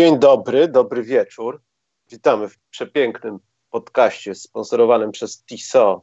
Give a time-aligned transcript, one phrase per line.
[0.00, 1.62] Dzień dobry, dobry wieczór.
[2.10, 3.38] Witamy w przepięknym
[3.70, 6.02] podcaście sponsorowanym przez TISO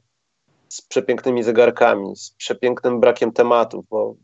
[0.69, 4.15] z przepięknymi zegarkami, z przepięknym brakiem tematów, bo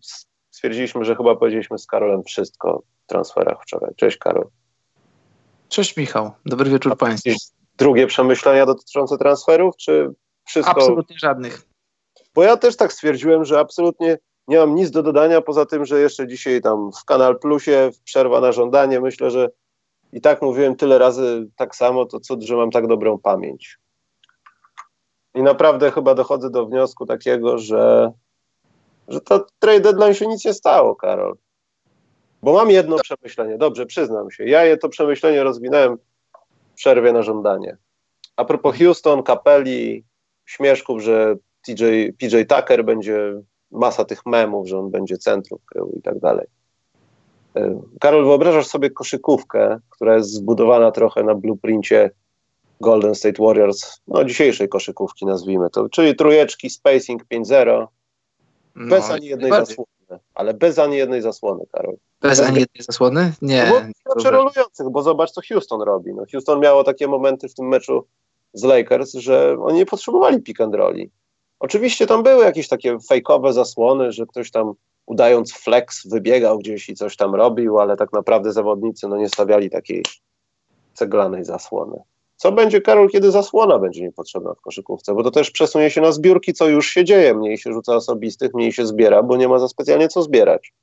[0.52, 3.92] stwierdziliśmy, że chyba powiedzieliśmy z Karolem wszystko o transferach wczoraj.
[3.96, 4.48] Cześć Karol.
[5.70, 7.32] Cześć Michał, dobry wieczór Państwu.
[7.78, 10.10] Drugie przemyślenia dotyczące transferów, czy
[10.48, 10.72] wszystko?
[10.72, 11.62] Absolutnie żadnych.
[12.36, 16.00] Bo ja też tak stwierdziłem, że absolutnie nie mam nic do dodania, poza tym, że
[16.00, 19.02] jeszcze dzisiaj tam w Kanal Plusie przerwa na żądanie.
[19.02, 19.50] Myślę, że
[20.14, 23.78] i tak mówiłem tyle razy tak samo, to cud, że mam tak dobrą pamięć.
[25.36, 28.12] I naprawdę chyba dochodzę do wniosku takiego, że,
[29.08, 31.38] że to trade deadline się nic nie stało, Karol.
[32.44, 34.46] Bo mam jedno przemyślenie, dobrze, przyznam się.
[34.46, 35.98] Ja je to przemyślenie rozwinąłem
[36.72, 37.78] w przerwie na żądanie.
[38.36, 40.04] A propos Houston, Kapeli,
[40.46, 41.84] śmieszków, że TJ,
[42.20, 43.42] PJ Tucker będzie
[43.72, 45.60] masa tych memów, że on będzie centrum
[45.98, 46.48] i tak dalej.
[47.56, 52.12] E, Karol, wyobrażasz sobie koszykówkę, która jest zbudowana trochę na blueprincie
[52.82, 57.88] Golden State Warriors, no dzisiejszej koszykówki nazwijmy to, czyli trujeczki, spacing 5-0,
[58.76, 59.88] no, bez ani jednej zasłony,
[60.34, 61.96] ale bez ani jednej zasłony, Karol.
[62.22, 63.34] Bez, bez ani jednej zasłony?
[63.42, 63.72] Nie.
[64.06, 66.14] No, bo, rolujących, bo zobacz, co Houston robi.
[66.14, 68.08] No, Houston miało takie momenty w tym meczu
[68.54, 71.12] z Lakers, że oni nie potrzebowali pick and rolli.
[71.60, 74.74] Oczywiście tam były jakieś takie fejkowe zasłony, że ktoś tam
[75.06, 79.70] udając flex wybiegał gdzieś i coś tam robił, ale tak naprawdę zawodnicy no, nie stawiali
[79.70, 80.04] takiej
[80.94, 82.02] ceglanej zasłony.
[82.36, 85.14] Co będzie, Karol, kiedy zasłona będzie niepotrzebna w koszykówce?
[85.14, 87.34] Bo to też przesunie się na zbiórki, co już się dzieje.
[87.34, 90.74] Mniej się rzuca osobistych, mniej się zbiera, bo nie ma za specjalnie co zbierać.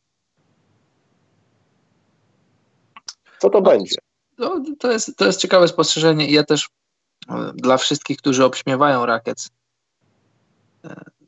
[3.38, 3.96] Co to no, będzie?
[4.38, 6.68] No, to, jest, to jest ciekawe spostrzeżenie i ja też
[7.28, 9.50] e, dla wszystkich, którzy obśmiewają Rackets,
[10.84, 11.19] e,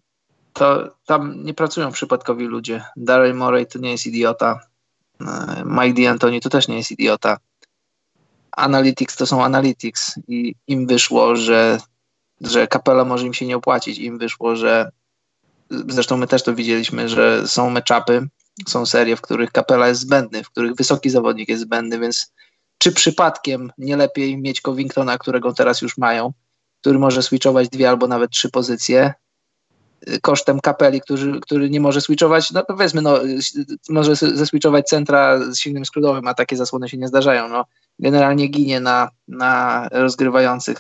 [0.53, 2.85] to tam nie pracują przypadkowi ludzie.
[2.97, 4.61] Daryl Morey to nie jest idiota.
[5.21, 7.39] E, Mike D'Antoni to też nie jest idiota.
[8.57, 11.79] Analytics to są Analytics i im wyszło, że,
[12.41, 13.99] że kapela może im się nie opłacić.
[13.99, 14.91] Im wyszło, że
[15.71, 18.29] zresztą my też to widzieliśmy, że są meczapy,
[18.69, 22.33] są serie, w których kapela jest zbędny, w których wysoki zawodnik jest zbędny, więc
[22.79, 26.33] czy przypadkiem nie lepiej mieć Covingtona, którego teraz już mają,
[26.81, 29.15] który może switchować dwie albo nawet trzy pozycje,
[30.23, 33.19] kosztem kapeli, który, który nie może switchować, no powiedzmy, no,
[33.89, 37.49] może zeswitchować centra z silnym skrzydłowym, a takie zasłony się nie zdarzają.
[37.49, 37.65] No,
[37.99, 40.79] generalnie ginie na, na rozgrywających.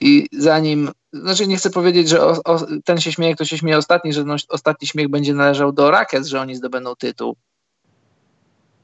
[0.00, 3.78] I zanim, znaczy nie chcę powiedzieć, że o, o, ten się śmieje, kto się śmieje
[3.78, 7.36] ostatni, że no, ostatni śmiech będzie należał do Rackets, że oni zdobędą tytuł.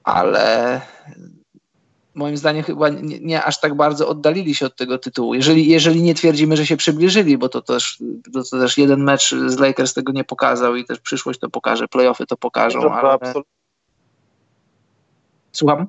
[0.05, 0.81] Ale
[2.19, 5.35] moim zdaniem chyba nie, nie, aż tak bardzo oddalili się od tego tytułu.
[5.35, 7.99] Jeżeli, jeżeli nie twierdzimy, że się przybliżyli, bo to też,
[8.33, 11.89] to, to też jeden mecz z Lakers tego nie pokazał i też przyszłość to pokaże,
[11.89, 12.93] playoffy to pokażą.
[12.93, 13.11] Ale...
[13.11, 13.47] Absolut...
[15.53, 15.87] Słucham?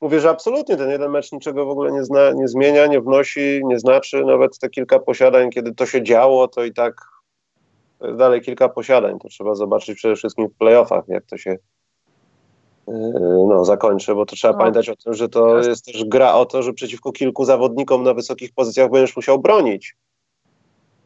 [0.00, 3.60] Mówię, że absolutnie ten jeden mecz niczego w ogóle nie, zna, nie zmienia, nie wnosi,
[3.64, 4.24] nie znaczy.
[4.24, 6.94] Nawet te kilka posiadań, kiedy to się działo, to i tak
[7.98, 9.18] to jest dalej kilka posiadań.
[9.18, 11.56] To trzeba zobaczyć przede wszystkim w playoffach, jak to się
[13.48, 14.58] no, zakończę, bo to trzeba no.
[14.58, 18.14] pamiętać o tym, że to jest też gra o to, że przeciwko kilku zawodnikom na
[18.14, 19.96] wysokich pozycjach będziesz musiał bronić.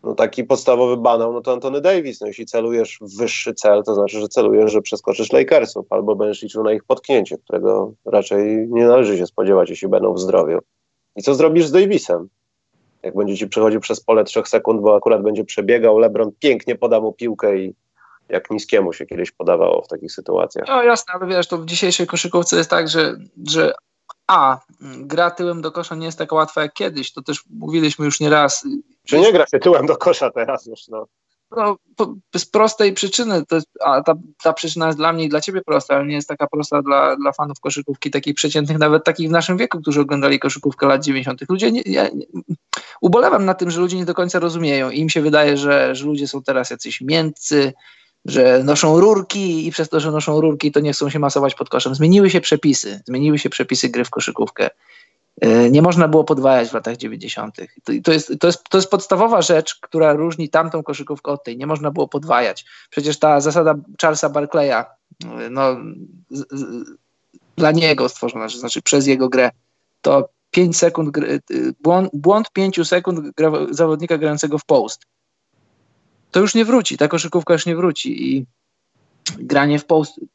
[0.03, 2.21] No taki podstawowy banał, no to Antony Davis.
[2.21, 6.43] No jeśli celujesz w wyższy cel, to znaczy, że celujesz, że przeskoczysz Lakersów, albo będziesz
[6.43, 10.59] liczył na ich potknięcie, którego raczej nie należy się spodziewać, jeśli będą w zdrowiu.
[11.17, 12.29] I co zrobisz z Davisem?
[13.03, 17.01] Jak będzie ci przechodził przez pole trzech sekund, bo akurat będzie przebiegał, LeBron pięknie poda
[17.01, 17.75] mu piłkę i
[18.29, 20.69] jak niskiemu się kiedyś podawało w takich sytuacjach.
[20.69, 23.75] No jasne, ale wiesz, to w dzisiejszej koszykówce jest tak, że, że
[24.27, 28.21] a, gra tyłem do kosza nie jest taka łatwa jak kiedyś, to też mówiliśmy już
[28.21, 28.67] nie raz.
[29.07, 31.07] Czy nie gra się tyłem do kosza teraz już, no.
[31.51, 31.77] No,
[32.37, 35.95] z prostej przyczyny, to a ta, ta przyczyna jest dla mnie i dla ciebie prosta,
[35.95, 39.57] ale nie jest taka prosta dla, dla fanów koszykówki, takich przeciętnych, nawet takich w naszym
[39.57, 41.41] wieku, którzy oglądali koszykówkę lat 90.
[41.49, 42.27] Ludzie, nie, ja nie,
[43.01, 46.07] ubolewam na tym, że ludzie nie do końca rozumieją i im się wydaje, że, że
[46.07, 47.73] ludzie są teraz jacyś miękcy,
[48.27, 51.69] że noszą rurki i przez to, że noszą rurki, to nie chcą się masować pod
[51.69, 51.95] koszem.
[51.95, 54.71] Zmieniły się przepisy, zmieniły się przepisy gry w koszykówkę.
[55.41, 57.57] E, nie można było podwajać w latach 90.
[58.05, 61.57] To jest, to, jest, to jest podstawowa rzecz, która różni tamtą koszykówkę od tej.
[61.57, 62.65] Nie można było podwajać.
[62.91, 64.85] Przecież ta zasada Charlesa Barclaya,
[65.25, 65.77] e, no,
[66.31, 66.65] z, z,
[67.57, 69.51] dla niego stworzona, znaczy przez jego grę,
[70.01, 71.23] to 5 sekund, e,
[71.81, 75.07] błąd, błąd 5 sekund gra, zawodnika grającego w post
[76.37, 78.47] to już nie wróci, ta koszykówka już nie wróci i
[79.39, 79.85] granie w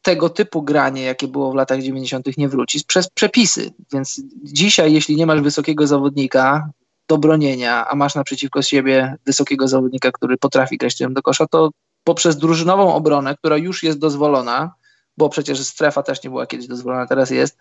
[0.01, 2.37] tego typu granie, jakie było w latach 90.
[2.37, 3.71] nie wróci przez przepisy.
[3.93, 6.69] Więc dzisiaj, jeśli nie masz wysokiego zawodnika
[7.07, 11.69] do bronienia, a masz naprzeciwko siebie wysokiego zawodnika, który potrafi grać tym do kosza, to
[12.03, 14.73] poprzez drużynową obronę, która już jest dozwolona,
[15.17, 17.57] bo przecież strefa też nie była kiedyś dozwolona, teraz jest,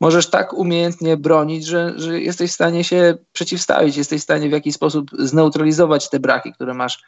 [0.00, 4.52] możesz tak umiejętnie bronić, że, że jesteś w stanie się przeciwstawić, jesteś w stanie w
[4.52, 7.02] jakiś sposób zneutralizować te braki, które masz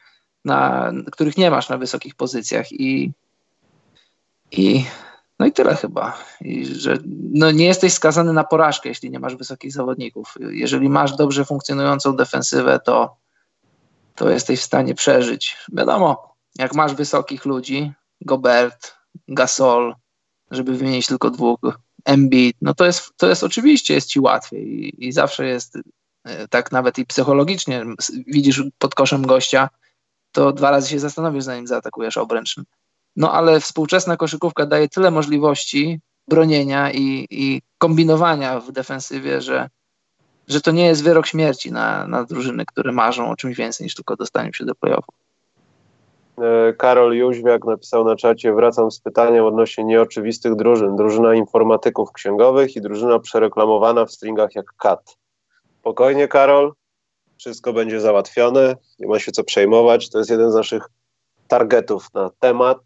[0.49, 3.13] na, których nie masz na wysokich pozycjach i,
[4.53, 4.85] i
[5.39, 6.19] no i tyle chyba.
[6.41, 6.99] I że
[7.33, 10.35] no nie jesteś skazany na porażkę, jeśli nie masz wysokich zawodników.
[10.51, 13.17] Jeżeli masz dobrze funkcjonującą defensywę, to,
[14.15, 15.57] to jesteś w stanie przeżyć.
[15.73, 18.95] Wiadomo, jak masz wysokich ludzi, Gobert,
[19.29, 19.95] Gasol,
[20.51, 25.07] żeby wymienić tylko dwóch, Embiid, no to jest, to jest oczywiście, jest ci łatwiej i,
[25.07, 25.79] i zawsze jest
[26.25, 27.85] e, tak nawet i psychologicznie
[28.27, 29.69] widzisz pod koszem gościa,
[30.33, 32.57] to dwa razy się zastanowisz, zanim zaatakujesz obręcz.
[33.17, 39.69] No ale współczesna koszykówka daje tyle możliwości bronienia i, i kombinowania w defensywie, że,
[40.49, 43.95] że to nie jest wyrok śmierci na, na drużyny, które marzą o czymś więcej niż
[43.95, 45.15] tylko dostaniu się do playoffów.
[46.39, 50.97] E, Karol Jóźwiak napisał na czacie, wracam z pytaniem odnośnie nieoczywistych drużyn.
[50.97, 55.17] Drużyna informatyków księgowych i drużyna przereklamowana w stringach jak kat.
[55.81, 56.73] Spokojnie, Karol,
[57.39, 60.11] wszystko będzie załatwione, nie ma się co przejmować.
[60.11, 60.89] To jest jeden z naszych
[61.49, 62.79] targetów na temat.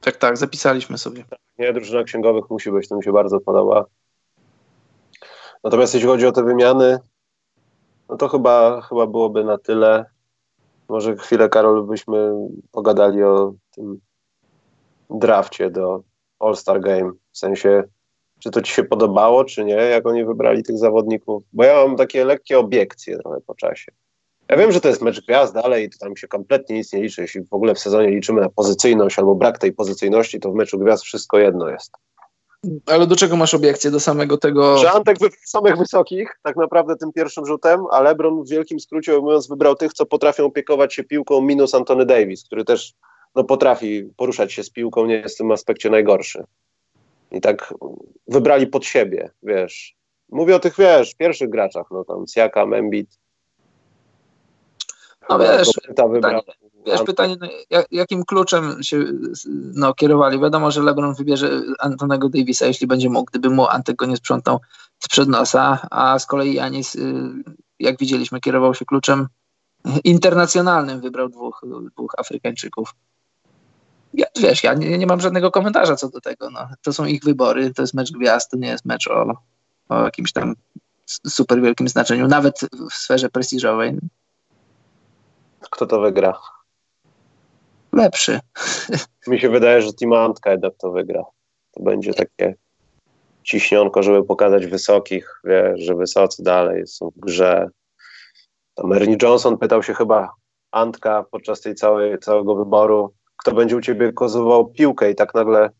[0.00, 1.24] Tak, tak, zapisaliśmy sobie.
[1.58, 3.84] Nie, drużyna księgowych musi być, to mi się bardzo podoba.
[5.64, 6.98] Natomiast jeśli chodzi o te wymiany,
[8.08, 10.04] no to chyba, chyba byłoby na tyle.
[10.88, 12.34] Może chwilę, Karol, byśmy
[12.72, 14.00] pogadali o tym
[15.10, 16.02] drafcie do
[16.40, 17.12] All-Star Game.
[17.32, 17.84] W sensie,
[18.42, 21.42] czy to ci się podobało, czy nie, jak oni wybrali tych zawodników?
[21.52, 23.92] Bo ja mam takie lekkie obiekcje trochę po czasie.
[24.48, 27.02] Ja wiem, że to jest mecz gwiazd, ale i to tam się kompletnie nic nie
[27.02, 27.22] liczy.
[27.22, 30.78] Jeśli w ogóle w sezonie liczymy na pozycyjność albo brak tej pozycyjności, to w meczu
[30.78, 31.92] gwiazd wszystko jedno jest.
[32.86, 33.90] Ale do czego masz obiekcję?
[33.90, 34.78] Do samego tego.
[34.78, 39.18] Że Antek wybrał samych wysokich, tak naprawdę tym pierwszym rzutem, a LeBron w wielkim skrócie
[39.18, 42.92] mówiąc wybrał tych, co potrafią opiekować się piłką, minus Antony Davis, który też
[43.34, 46.44] no, potrafi poruszać się z piłką, nie jest w tym aspekcie najgorszy.
[47.32, 47.74] I tak
[48.26, 49.96] wybrali pod siebie, wiesz.
[50.28, 53.18] Mówię o tych, wiesz, pierwszych graczach, no tam Siakam, Embiid.
[55.28, 56.20] No wiesz, pytanie,
[56.86, 57.48] wiesz, pytanie no,
[57.90, 59.04] jakim kluczem się
[59.74, 60.40] no, kierowali.
[60.40, 64.60] Wiadomo, że LeBron wybierze Antonego Davisa, jeśli będzie mógł, gdyby mu Antek go nie sprzątał
[64.98, 67.22] sprzed nosa, a z kolei Janis, y,
[67.78, 69.28] jak widzieliśmy, kierował się kluczem
[70.04, 72.94] internacjonalnym, wybrał dwóch, dwóch Afrykańczyków.
[74.14, 76.50] Ja, wiesz, ja nie, nie mam żadnego komentarza co do tego.
[76.50, 76.68] No.
[76.82, 79.32] To są ich wybory, to jest mecz gwiazd, to nie jest mecz o,
[79.88, 80.54] o jakimś tam
[81.26, 82.60] super wielkim znaczeniu, nawet
[82.90, 83.98] w sferze prestiżowej.
[85.70, 86.38] Kto to wygra?
[87.92, 88.40] Lepszy.
[89.26, 91.22] Mi się wydaje, że Team Antka jednak to wygra.
[91.72, 92.54] To będzie takie
[93.42, 97.68] ciśnionko, żeby pokazać wysokich, wiesz, że wysocy dalej są w grze.
[98.74, 100.32] Tam Ernie Johnson pytał się chyba
[100.70, 105.70] Antka podczas tej całej, całego wyboru, kto będzie u ciebie kozował piłkę i tak nagle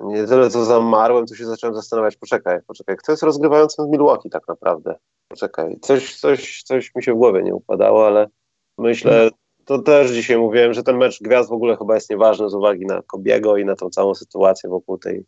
[0.00, 4.30] nie tyle co zamarłem, to się zacząłem zastanawiać, poczekaj, poczekaj, kto jest rozgrywającym w Milwaukee
[4.30, 4.94] tak naprawdę?
[5.28, 8.28] Poczekaj, coś, coś, coś mi się w głowie nie upadało, ale
[8.78, 9.30] myślę,
[9.64, 12.86] to też dzisiaj mówiłem, że ten mecz gwiazd w ogóle chyba jest nieważny z uwagi
[12.86, 15.24] na Kobiego i na tą całą sytuację wokół tej,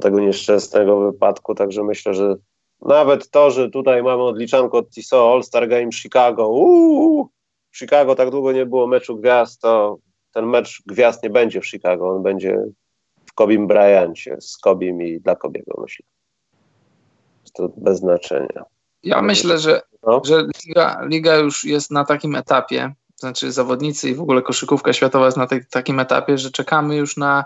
[0.00, 2.36] tego nieszczęsnego wypadku, także myślę, że
[2.82, 7.28] nawet to, że tutaj mamy odliczanko od TISO All-Star Game Chicago, uuu,
[7.70, 9.98] w Chicago tak długo nie było meczu gwiazd, to
[10.36, 12.58] ten mecz gwiazd nie będzie w Chicago, on będzie
[13.26, 16.06] w Kobim Bryancie, z Kobim i dla Kobiego, myślę.
[17.54, 18.64] To bez znaczenia.
[19.02, 20.22] Ja myślę, że, no.
[20.24, 25.26] że liga, liga już jest na takim etapie, znaczy zawodnicy i w ogóle koszykówka światowa
[25.26, 27.44] jest na te, takim etapie, że czekamy już na,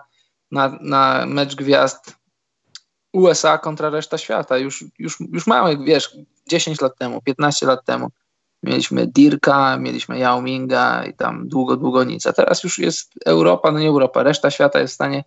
[0.51, 2.17] na, na mecz gwiazd
[3.13, 4.59] USA kontra reszta świata.
[4.59, 6.17] Już, już, już mamy, wiesz,
[6.49, 8.09] 10 lat temu, 15 lat temu
[8.63, 12.27] mieliśmy Dirka, mieliśmy Yao Minga i tam długo, długo nic.
[12.27, 15.25] A teraz już jest Europa, no nie Europa, reszta świata jest w stanie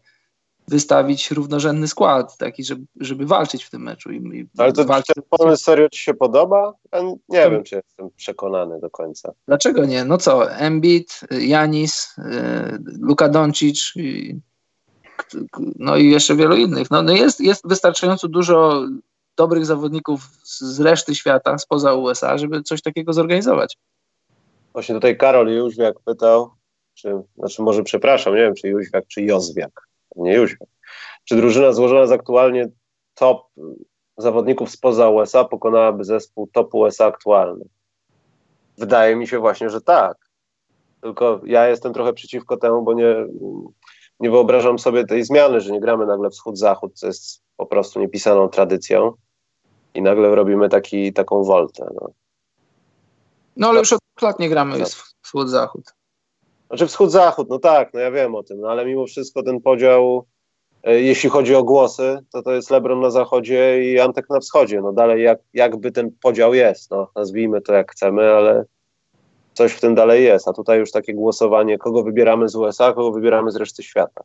[0.68, 4.12] wystawić równorzędny skład, taki, żeby, żeby walczyć w tym meczu.
[4.12, 5.16] I, i Ale to walczyć...
[5.16, 6.74] ten pomysł serio Ci się podoba?
[6.94, 9.34] Ja nie wiem, czy jestem przekonany do końca.
[9.48, 10.06] Dlaczego nie?
[10.06, 12.24] No co, Embiid, Janis, y,
[13.00, 13.94] Luka Doncic,
[15.80, 16.92] no i jeszcze wielu innych.
[16.92, 18.88] No, no jest, jest wystarczająco dużo
[19.38, 23.78] dobrych zawodników z reszty świata, spoza USA, żeby coś takiego zorganizować.
[24.74, 26.52] Właśnie tutaj Karol Jóźwiak pytał,
[26.94, 30.58] czy, znaczy może przepraszam, nie wiem, czy Jóźwiak, czy Jozwiak nie już.
[31.24, 32.70] Czy drużyna złożona z aktualnie
[33.14, 33.48] top
[34.18, 37.66] zawodników spoza USA pokonałaby zespół top USA aktualny?
[38.78, 40.18] Wydaje mi się właśnie, że tak.
[41.02, 43.16] Tylko ja jestem trochę przeciwko temu, bo nie,
[44.20, 48.50] nie wyobrażam sobie tej zmiany, że nie gramy nagle wschód-zachód, co jest po prostu niepisaną
[48.50, 49.14] tradycją
[49.94, 51.90] i nagle robimy taki, taką woltę.
[51.96, 52.10] No.
[53.58, 54.84] no ale już od lat nie gramy
[55.22, 55.94] wschód-zachód.
[56.68, 60.26] Znaczy wschód-zachód, no tak, no ja wiem o tym, no ale mimo wszystko ten podział
[60.84, 64.82] e, jeśli chodzi o głosy, to to jest LeBron na zachodzie i Antek na wschodzie.
[64.82, 68.66] No dalej jak, jakby ten podział jest, no nazwijmy to jak chcemy, ale
[69.54, 70.48] coś w tym dalej jest.
[70.48, 74.24] A tutaj już takie głosowanie, kogo wybieramy z USA, kogo wybieramy z reszty świata.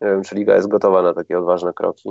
[0.00, 2.10] Nie wiem, czy liga jest gotowa na takie odważne kroki,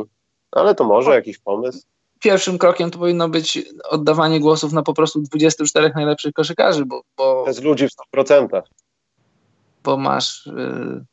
[0.52, 1.82] ale to może jakiś pomysł.
[2.20, 7.02] Pierwszym krokiem to powinno być oddawanie głosów na po prostu 24 najlepszych koszykarzy, bo.
[7.18, 8.62] bo to jest ludzi w 100%.
[9.84, 11.06] Bo masz yy,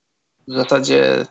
[0.48, 1.26] w zasadzie.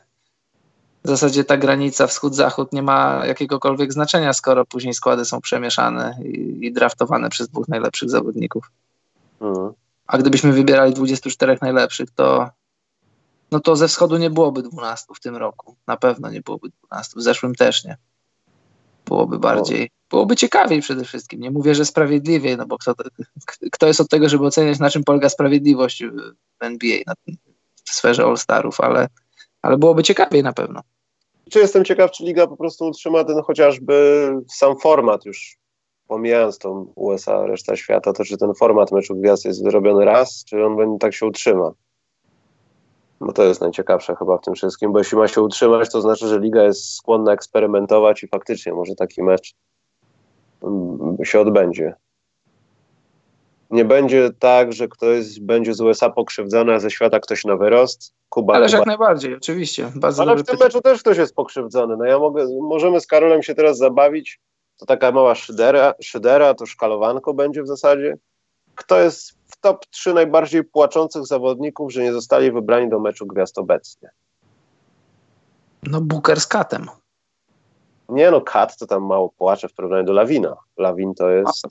[1.06, 6.58] W zasadzie ta granica wschód-zachód nie ma jakiegokolwiek znaczenia, skoro później składy są przemieszane i,
[6.62, 8.72] i draftowane przez dwóch najlepszych zawodników.
[9.42, 9.74] Mhm.
[10.08, 12.50] A gdybyśmy wybierali 24 najlepszych, to
[13.54, 15.76] no to ze wschodu nie byłoby 12 w tym roku.
[15.88, 17.20] Na pewno nie byłoby 12.
[17.20, 17.98] W zeszłym też nie.
[19.06, 21.40] Byłoby bardziej, byłoby ciekawiej przede wszystkim.
[21.40, 22.94] Nie mówię, że sprawiedliwiej, no bo kto,
[23.72, 26.04] kto jest od tego, żeby oceniać, na czym polega sprawiedliwość
[26.60, 27.14] w NBA,
[27.86, 29.08] w sferze All-Starów, ale,
[29.62, 30.82] ale byłoby ciekawiej na pewno.
[31.52, 35.58] Czy jestem ciekaw, czy liga po prostu utrzyma ten chociażby sam format już
[36.08, 40.66] pomijając tą USA, reszta świata, to czy ten format meczu gwiazd jest zrobiony raz, czy
[40.66, 41.72] on tak się utrzyma?
[43.22, 46.28] No to jest najciekawsze chyba w tym wszystkim, bo jeśli ma się utrzymać, to znaczy,
[46.28, 49.54] że liga jest skłonna eksperymentować i faktycznie może taki mecz
[50.64, 51.96] mm, się odbędzie.
[53.70, 58.14] Nie będzie tak, że ktoś będzie z USA pokrzywdzony, a ze świata ktoś na wyrost.
[58.30, 58.78] Kuba, Ależ Kuba.
[58.78, 59.92] jak najbardziej, oczywiście.
[59.96, 61.98] Bardzo Ale w tym meczu też ktoś jest pokrzywdzony.
[61.98, 64.40] No ja mogę, możemy z Karolem się teraz zabawić
[64.80, 68.18] to taka mała szydera, szydera, to szkalowanko będzie w zasadzie.
[68.76, 74.10] Kto jest top 3 najbardziej płaczących zawodników, że nie zostali wybrani do meczu gwiazd obecnie?
[75.84, 76.88] No Booker z Katem.
[78.10, 80.56] Nie no, Kat to tam mało płacze w porównaniu do Lawina.
[80.78, 81.68] Lawin to jest...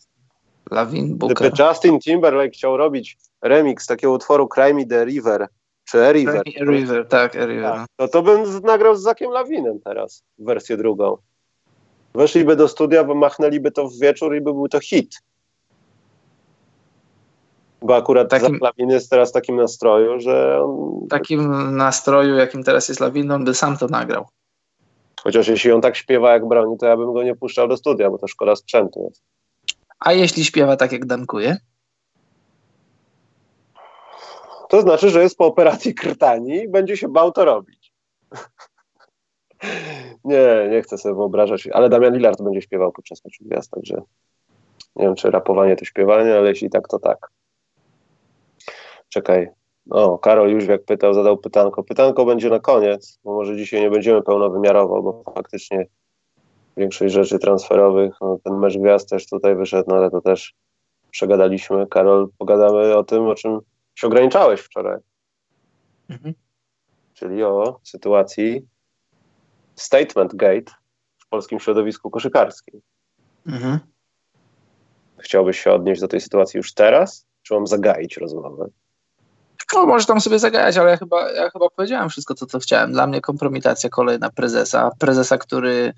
[0.70, 1.36] Lawin, Booker.
[1.36, 5.48] Gdyby Justin Timberlake chciał robić remix takiego utworu Cry Me The River,
[5.84, 6.42] czy A River.
[6.60, 7.72] River, tak, A River.
[7.72, 11.16] Tak, to, to bym nagrał z Zakiem Lawinem teraz, wersję drugą
[12.14, 15.22] weszliby do studia, bo machnęliby to w wieczór i by był to hit.
[17.82, 21.06] Bo akurat takim, Lawin jest teraz w takim nastroju, że on...
[21.06, 24.26] W takim nastroju, jakim teraz jest Lawin, on by sam to nagrał.
[25.22, 28.10] Chociaż jeśli on tak śpiewa jak broni, to ja bym go nie puszczał do studia,
[28.10, 29.22] bo to szkoda sprzętu jest.
[29.98, 31.56] A jeśli śpiewa tak jak dankuje?
[34.68, 37.92] To znaczy, że jest po operacji krtani i będzie się bał to robić.
[40.24, 44.02] Nie, nie chcę sobie wyobrażać, ale Damian Lillard będzie śpiewał podczas meczu gwiazd, także
[44.96, 47.30] nie wiem, czy rapowanie to śpiewanie, ale jeśli tak, to tak.
[49.12, 49.48] Czekaj.
[49.90, 51.82] O, Karol Jóźwiak pytał, zadał pytanko.
[51.82, 55.86] Pytanko będzie na koniec, bo może dzisiaj nie będziemy pełnowymiarowo, bo faktycznie
[56.76, 60.54] większość rzeczy transferowych, no, ten mecz gwiazd też tutaj wyszedł, no ale to też
[61.10, 61.86] przegadaliśmy.
[61.86, 63.60] Karol, pogadamy o tym, o czym
[63.94, 64.98] się ograniczałeś wczoraj.
[66.10, 66.34] Mhm.
[67.14, 68.66] Czyli o sytuacji
[69.74, 70.72] statement gate
[71.18, 72.80] w polskim środowisku koszykarskim.
[73.46, 73.78] Mhm.
[75.18, 78.68] Chciałbyś się odnieść do tej sytuacji już teraz, czy mam zagaić rozmowę?
[79.74, 82.92] No, może tam sobie zagajać, ale ja chyba, ja chyba powiedziałem wszystko, co, co chciałem.
[82.92, 84.90] Dla mnie kompromitacja kolejna prezesa.
[84.98, 85.92] Prezesa, który,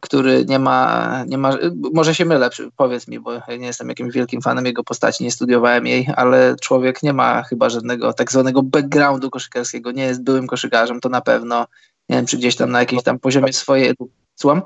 [0.00, 1.56] który nie ma, nie ma.
[1.94, 5.30] Może się mylę, powiedz mi, bo ja nie jestem jakimś wielkim fanem jego postaci, nie
[5.30, 9.92] studiowałem jej, ale człowiek nie ma chyba żadnego tak zwanego backgroundu koszykarskiego.
[9.92, 11.66] Nie jest byłym koszykarzem, to na pewno.
[12.08, 13.94] Nie wiem, czy gdzieś tam na jakimś tam poziomie swojej.
[14.34, 14.62] Słucham?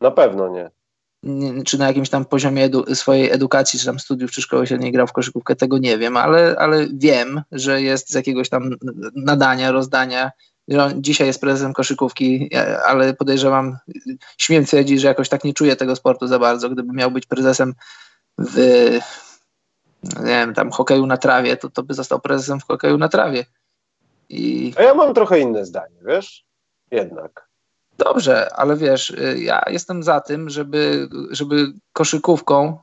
[0.00, 0.70] Na pewno nie.
[1.22, 1.62] Nie.
[1.64, 5.06] Czy na jakimś tam poziomie edu swojej edukacji, czy tam studiów, czy szkoły średniej grał
[5.06, 8.70] w koszykówkę, tego nie wiem, ale, ale wiem, że jest z jakiegoś tam
[9.14, 10.30] nadania, rozdania
[10.68, 12.50] że on dzisiaj jest prezesem koszykówki,
[12.86, 13.76] ale podejrzewam,
[14.38, 16.70] śmiem twierdzić, że jakoś tak nie czuje tego sportu za bardzo.
[16.70, 17.74] Gdyby miał być prezesem
[18.38, 18.58] w
[20.02, 23.44] nie wiem, tam hokeju na trawie, to, to by został prezesem w hokeju na trawie.
[24.28, 24.74] I...
[24.76, 26.44] A ja mam trochę inne zdanie, wiesz?
[26.90, 27.47] jednak.
[27.98, 32.78] Dobrze, ale wiesz, y, ja jestem za tym, żeby, żeby koszykówką,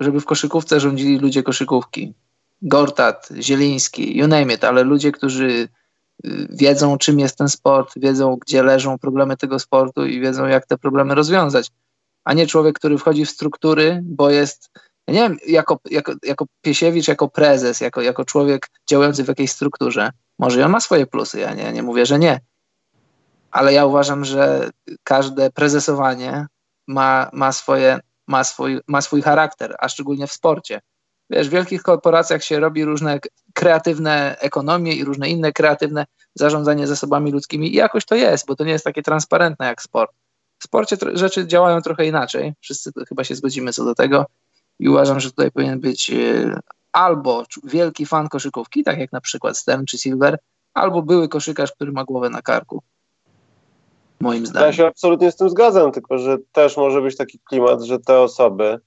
[0.00, 2.14] żeby w koszykówce rządzili ludzie koszykówki.
[2.62, 5.68] Gortat, Zieliński, you name it, ale ludzie, którzy
[6.26, 10.66] y, wiedzą, czym jest ten sport, wiedzą, gdzie leżą problemy tego sportu i wiedzą, jak
[10.66, 11.70] te problemy rozwiązać.
[12.24, 14.70] A nie człowiek, który wchodzi w struktury, bo jest,
[15.06, 19.50] ja nie wiem, jako, jako, jako Piesiewicz, jako prezes, jako, jako człowiek działający w jakiejś
[19.50, 20.10] strukturze.
[20.38, 22.40] Może on ma swoje plusy, ja nie, nie mówię, że nie
[23.52, 24.70] ale ja uważam, że
[25.04, 26.46] każde prezesowanie
[26.86, 30.80] ma, ma, swoje, ma, swój, ma swój charakter, a szczególnie w sporcie.
[31.30, 33.18] Wiesz, w wielkich korporacjach się robi różne
[33.54, 36.04] kreatywne ekonomie i różne inne kreatywne
[36.34, 40.12] zarządzanie zasobami ludzkimi i jakoś to jest, bo to nie jest takie transparentne jak sport.
[40.58, 44.26] W sporcie rzeczy działają trochę inaczej, wszyscy chyba się zgodzimy co do tego
[44.78, 46.60] i uważam, że tutaj powinien być e,
[46.92, 50.38] albo wielki fan koszykówki, tak jak na przykład Stern czy Silver,
[50.74, 52.82] albo były koszykarz, który ma głowę na karku.
[54.22, 54.66] Moim zdaniem.
[54.66, 58.20] Ja się absolutnie z tym zgadzam, tylko że też może być taki klimat, że te
[58.20, 58.78] osoby,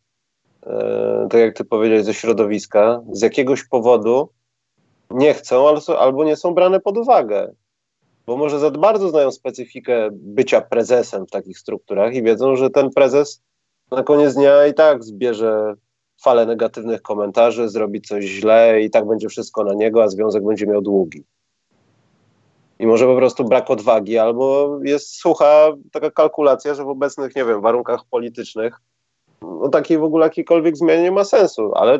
[0.63, 4.29] e, tak jak ty powiedziałeś, ze środowiska, z jakiegoś powodu
[5.09, 5.67] nie chcą
[5.99, 7.53] albo nie są brane pod uwagę.
[8.25, 12.89] Bo może za bardzo znają specyfikę bycia prezesem w takich strukturach i wiedzą, że ten
[12.89, 13.41] prezes
[13.91, 15.73] na koniec dnia i tak zbierze
[16.23, 20.67] falę negatywnych komentarzy, zrobi coś źle i tak będzie wszystko na niego, a związek będzie
[20.67, 21.23] miał długi.
[22.79, 27.45] I może po prostu brak odwagi, albo jest sucha taka kalkulacja, że w obecnych, nie
[27.45, 28.81] wiem, warunkach politycznych
[29.41, 31.99] no takiej w ogóle jakiejkolwiek zmianie nie ma sensu, ale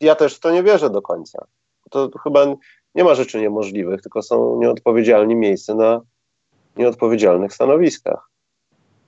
[0.00, 1.46] ja też w to nie wierzę do końca.
[1.90, 2.46] To chyba
[2.94, 6.00] nie ma rzeczy niemożliwych, tylko są nieodpowiedzialni miejsce na
[6.76, 8.30] nieodpowiedzialnych stanowiskach.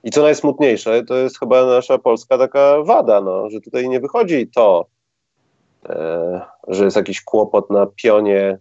[0.03, 4.47] I co najsmutniejsze, to jest chyba nasza polska taka wada, no, że tutaj nie wychodzi
[4.55, 4.85] to,
[5.89, 8.57] e, że jest jakiś kłopot na pionie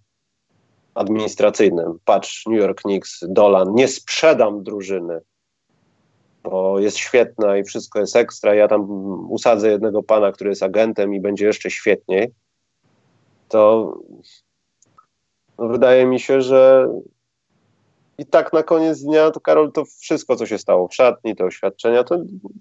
[0.98, 1.98] administracyjnym.
[2.04, 5.20] Patrz, New York Knicks, Dolan, nie sprzedam drużyny,
[6.42, 8.54] bo jest świetna i wszystko jest ekstra.
[8.54, 8.90] Ja tam
[9.30, 12.32] usadzę jednego pana, który jest agentem i będzie jeszcze świetniej.
[13.48, 13.94] To
[15.58, 16.88] no, wydaje mi się, że
[18.18, 21.44] i tak na koniec dnia, to Karol, to wszystko, co się stało w szatni, te
[21.44, 22.18] oświadczenia, to,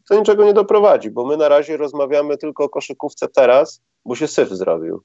[0.09, 4.27] to niczego nie doprowadzi, bo my na razie rozmawiamy tylko o koszykówce teraz, bo się
[4.27, 5.03] syf zrobił.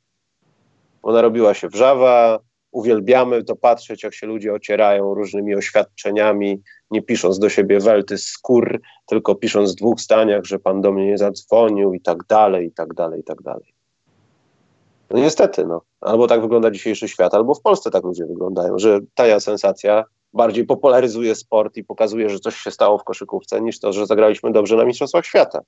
[1.02, 2.38] Ona robiła się wrzawa,
[2.72, 8.80] uwielbiamy to patrzeć, jak się ludzie ocierają różnymi oświadczeniami, nie pisząc do siebie welty skór,
[9.06, 12.72] tylko pisząc w dwóch zdaniach, że pan do mnie nie zadzwonił i tak dalej, i
[12.72, 13.74] tak dalej, i tak dalej.
[15.10, 15.82] No niestety, no.
[16.00, 20.66] Albo tak wygląda dzisiejszy świat, albo w Polsce tak ludzie wyglądają, że tania sensacja bardziej
[20.66, 24.76] popularyzuje sport i pokazuje, że coś się stało w koszykówce, niż to, że zagraliśmy dobrze
[24.76, 25.60] na Mistrzostwach Świata.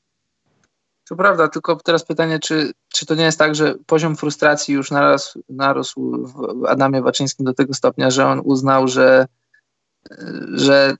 [1.09, 4.91] To prawda, tylko teraz pytanie, czy, czy to nie jest tak, że poziom frustracji już
[4.91, 9.27] narósł, narósł w Adamie Waczyńskim do tego stopnia, że on uznał, że,
[10.53, 10.97] że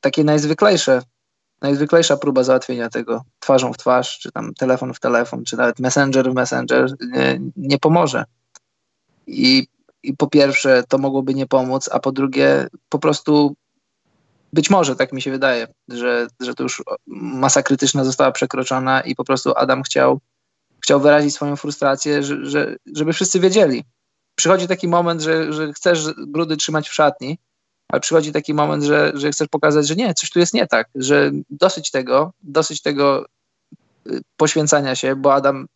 [0.00, 1.02] takie najzwyklejsze,
[1.60, 6.30] najzwyklejsza próba załatwienia tego twarzą w twarz, czy tam telefon w telefon, czy nawet messenger
[6.30, 8.24] w messenger nie, nie pomoże.
[9.26, 9.66] I
[10.02, 13.56] i po pierwsze to mogłoby nie pomóc, a po drugie po prostu
[14.52, 16.82] być może, tak mi się wydaje, że, że to już
[17.16, 20.20] masa krytyczna została przekroczona i po prostu Adam chciał,
[20.82, 23.84] chciał wyrazić swoją frustrację, że, że, żeby wszyscy wiedzieli.
[24.34, 27.38] Przychodzi taki moment, że, że chcesz brudy trzymać w szatni,
[27.88, 30.88] ale przychodzi taki moment, że, że chcesz pokazać, że nie, coś tu jest nie tak,
[30.94, 33.26] że dosyć tego, dosyć tego
[34.10, 35.66] y, poświęcania się, bo Adam,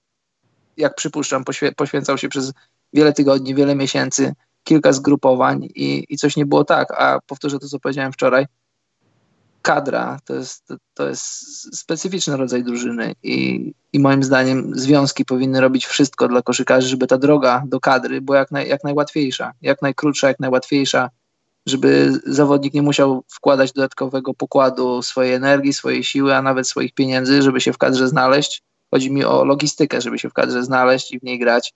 [0.76, 2.52] jak przypuszczam, poświę, poświęcał się przez
[2.92, 4.34] wiele tygodni, wiele miesięcy,
[4.64, 6.90] kilka zgrupowań i, i coś nie było tak.
[6.90, 8.46] A powtórzę to, co powiedziałem wczoraj.
[9.66, 11.26] Kadra to jest, to jest
[11.76, 17.18] specyficzny rodzaj drużyny i, i moim zdaniem związki powinny robić wszystko dla koszykarzy, żeby ta
[17.18, 21.10] droga do kadry była jak, naj, jak najłatwiejsza, jak najkrótsza, jak najłatwiejsza,
[21.66, 27.42] żeby zawodnik nie musiał wkładać dodatkowego pokładu swojej energii, swojej siły, a nawet swoich pieniędzy,
[27.42, 28.62] żeby się w kadrze znaleźć.
[28.90, 31.74] Chodzi mi o logistykę, żeby się w kadrze znaleźć i w niej grać.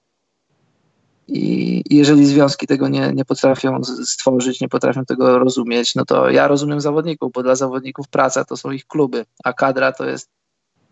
[1.33, 6.49] I jeżeli związki tego nie, nie potrafią stworzyć, nie potrafią tego rozumieć, no to ja
[6.49, 10.29] rozumiem zawodników, bo dla zawodników praca to są ich kluby, a kadra to jest,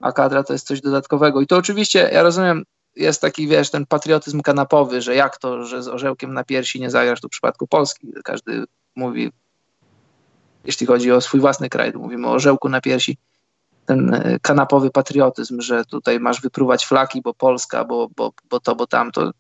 [0.01, 1.40] a kadra to jest coś dodatkowego.
[1.40, 2.64] I to oczywiście, ja rozumiem,
[2.96, 6.90] jest taki, wiesz, ten patriotyzm kanapowy, że jak to, że z orzełkiem na piersi nie
[6.90, 8.12] zagrasz tu w przypadku Polski.
[8.24, 8.64] Każdy
[8.96, 9.33] mówi,
[10.64, 13.18] jeśli chodzi o swój własny kraj, to mówimy o orzełku na piersi.
[13.87, 18.77] Ten e, kanapowy patriotyzm, że tutaj masz wypruwać flaki, bo Polska, bo, bo, bo to,
[18.77, 19.31] bo tamto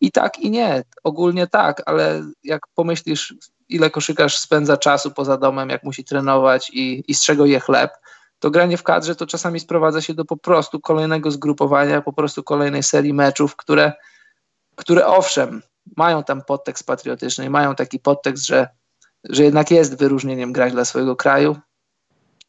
[0.00, 0.84] i tak, i nie.
[1.04, 3.34] Ogólnie tak, ale jak pomyślisz,
[3.68, 7.90] ile koszykarz spędza czasu poza domem, jak musi trenować i, i z czego je chleb,
[8.38, 12.42] to granie w kadrze to czasami sprowadza się do po prostu kolejnego zgrupowania, po prostu
[12.42, 13.92] kolejnej serii meczów, które,
[14.76, 15.62] które owszem,
[15.96, 18.68] mają tam podtekst patriotyczny, mają taki podtekst, że,
[19.24, 21.56] że jednak jest wyróżnieniem grać dla swojego kraju,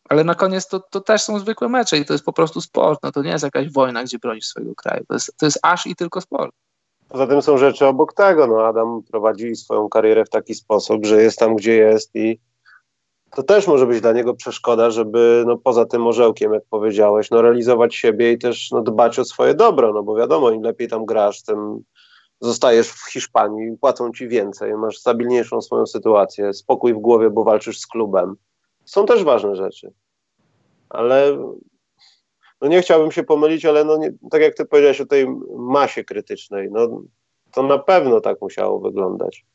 [0.10, 3.00] ale na koniec to, to też są zwykłe mecze i to jest po prostu sport,
[3.04, 5.88] no to nie jest jakaś wojna, gdzie bronisz swojego kraju, to jest, to jest aż
[5.88, 6.56] i tylko sport.
[7.10, 8.48] Poza tym są rzeczy obok tego.
[8.48, 12.40] No, Adam prowadzi swoją karierę w taki sposób, że jest tam, gdzie jest i
[13.36, 17.42] to też może być dla niego przeszkoda, żeby no, poza tym orzełkiem, jak powiedziałeś, no,
[17.42, 21.06] realizować siebie i też no, dbać o swoje dobro, no bo wiadomo, im lepiej tam
[21.06, 21.84] grasz, tym
[22.42, 27.80] zostajesz w Hiszpanii, płacą ci więcej, masz stabilniejszą swoją sytuację, spokój w głowie, bo walczysz
[27.80, 28.36] z klubem.
[28.86, 29.94] Są też ważne rzeczy.
[30.90, 31.38] Ale
[32.62, 36.04] no nie chciałbym się pomylić, ale no nie, tak jak ty powiedziałeś o tej masie
[36.04, 37.02] krytycznej, no
[37.52, 39.46] to na pewno tak musiało wyglądać.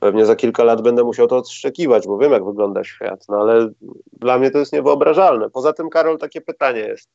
[0.00, 3.70] Pewnie za kilka lat będę musiał to odszczekiwać, bo wiem, jak wygląda świat, no ale
[4.12, 5.50] dla mnie to jest niewyobrażalne.
[5.50, 7.08] Poza tym, Karol, takie pytanie jest.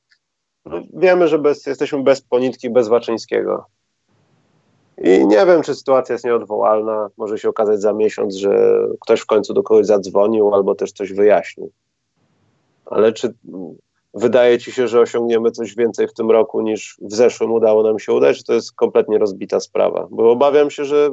[0.65, 3.65] No, wiemy, że bez, jesteśmy bez Ponitki, bez Waczyńskiego.
[4.97, 7.09] I nie wiem, czy sytuacja jest nieodwołalna.
[7.17, 11.13] Może się okazać za miesiąc, że ktoś w końcu do kogoś zadzwonił albo też coś
[11.13, 11.71] wyjaśnił.
[12.85, 13.33] Ale czy
[14.15, 17.99] wydaje ci się, że osiągniemy coś więcej w tym roku niż w zeszłym udało nam
[17.99, 18.43] się udać?
[18.43, 20.07] To jest kompletnie rozbita sprawa.
[20.11, 21.09] Bo obawiam się, że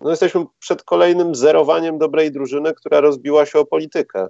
[0.00, 4.28] no jesteśmy przed kolejnym zerowaniem dobrej drużyny, która rozbiła się o politykę.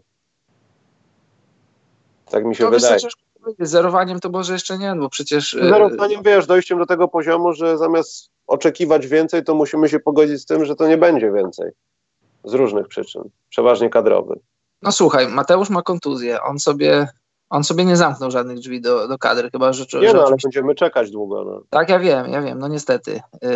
[2.30, 2.98] Tak mi się to wydaje.
[3.58, 5.54] Zerowaniem to może jeszcze nie, bo przecież.
[5.54, 10.40] E, zerowaniem wiesz, dojściem do tego poziomu, że zamiast oczekiwać więcej, to musimy się pogodzić
[10.40, 11.70] z tym, że to nie będzie więcej.
[12.44, 14.38] Z różnych przyczyn, przeważnie kadrowych.
[14.82, 16.42] No słuchaj, Mateusz ma kontuzję.
[16.42, 17.08] On sobie,
[17.50, 19.84] on sobie nie zamknął żadnych drzwi do, do kadry, chyba że.
[20.00, 21.44] Nie, no, ale będziemy czekać długo.
[21.44, 21.62] No.
[21.70, 23.20] Tak, ja wiem, ja wiem, no niestety.
[23.42, 23.50] Yy,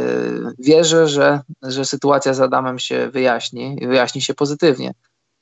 [0.59, 4.95] wierzę, że, że sytuacja z Adamem się wyjaśni i wyjaśni się pozytywnie.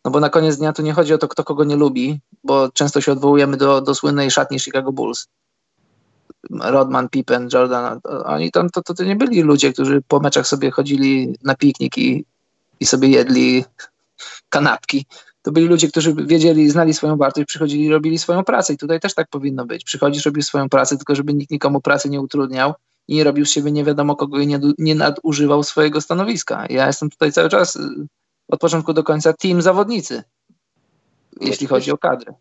[0.05, 2.71] No bo na koniec dnia tu nie chodzi o to, kto kogo nie lubi, bo
[2.71, 5.29] często się odwołujemy do, do słynnej szatni Chicago Bulls.
[6.61, 10.71] Rodman, Pippen, Jordan, oni tam to, to, to nie byli ludzie, którzy po meczach sobie
[10.71, 12.25] chodzili na piknik i,
[12.81, 13.65] i sobie jedli
[14.49, 15.07] kanapki.
[15.43, 18.73] To byli ludzie, którzy wiedzieli, znali swoją wartość, przychodzili i robili swoją pracę.
[18.73, 19.85] I tutaj też tak powinno być.
[19.85, 22.75] Przychodzisz, robisz swoją pracę, tylko żeby nikt nikomu pracy nie utrudniał
[23.09, 26.67] i nie robił z siebie nie wiadomo kogo i nie, nie nadużywał swojego stanowiska.
[26.71, 27.79] Ja jestem tutaj cały czas
[28.49, 30.23] od początku do końca team zawodnicy,
[31.41, 32.35] jeśli chodzi o kadrę.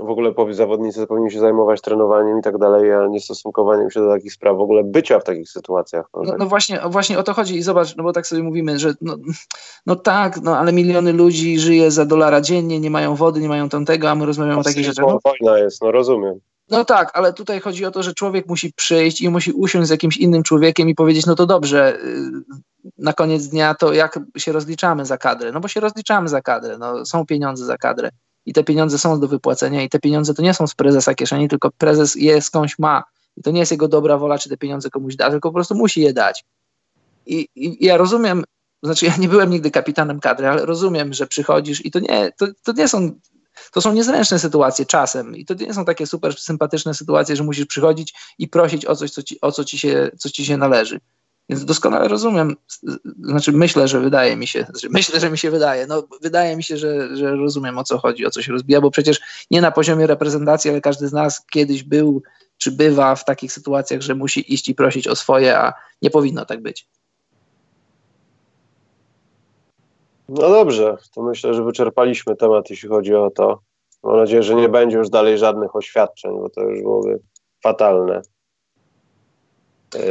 [0.00, 4.10] W ogóle zawodnicy powinni się zajmować trenowaniem i tak dalej, a nie stosunkowaniem się do
[4.10, 6.06] takich spraw, w ogóle bycia w takich sytuacjach.
[6.14, 8.94] No, no, właśnie, właśnie o to chodzi i zobacz, no bo tak sobie mówimy, że
[9.00, 9.16] no,
[9.86, 13.68] no tak, no ale miliony ludzi żyje za dolara dziennie, nie mają wody, nie mają
[13.68, 15.06] tamtego, a my rozmawiamy o takich rzeczach.
[15.08, 16.40] No, wojna jest, no rozumiem.
[16.70, 19.90] No tak, ale tutaj chodzi o to, że człowiek musi przyjść i musi usiąść z
[19.90, 22.30] jakimś innym człowiekiem i powiedzieć, no to dobrze, y,
[22.98, 25.52] na koniec dnia to jak się rozliczamy za kadrę?
[25.52, 28.10] No bo się rozliczamy za kadrę, no są pieniądze za kadrę
[28.46, 31.48] i te pieniądze są do wypłacenia i te pieniądze to nie są z prezesa kieszeni,
[31.48, 33.04] tylko prezes je skądś ma
[33.36, 35.74] i to nie jest jego dobra wola, czy te pieniądze komuś da, tylko po prostu
[35.74, 36.44] musi je dać.
[37.26, 38.44] I, i ja rozumiem,
[38.82, 42.46] znaczy ja nie byłem nigdy kapitanem kadry, ale rozumiem, że przychodzisz i to nie, to,
[42.62, 43.10] to nie są
[43.72, 47.66] to są niezręczne sytuacje czasem i to nie są takie super sympatyczne sytuacje, że musisz
[47.66, 51.00] przychodzić i prosić o coś, co ci, o co ci, się, co ci się należy.
[51.48, 52.56] Więc doskonale rozumiem,
[53.20, 56.76] znaczy myślę, że wydaje mi się, myślę, że mi się wydaje, no wydaje mi się,
[56.76, 60.06] że, że rozumiem o co chodzi, o co się rozbija, bo przecież nie na poziomie
[60.06, 62.22] reprezentacji, ale każdy z nas kiedyś był
[62.58, 66.44] czy bywa w takich sytuacjach, że musi iść i prosić o swoje, a nie powinno
[66.44, 66.88] tak być.
[70.28, 73.60] No dobrze, to myślę, że wyczerpaliśmy temat, jeśli chodzi o to.
[74.02, 77.20] Mam nadzieję, że nie będzie już dalej żadnych oświadczeń, bo to już byłoby
[77.62, 78.22] fatalne.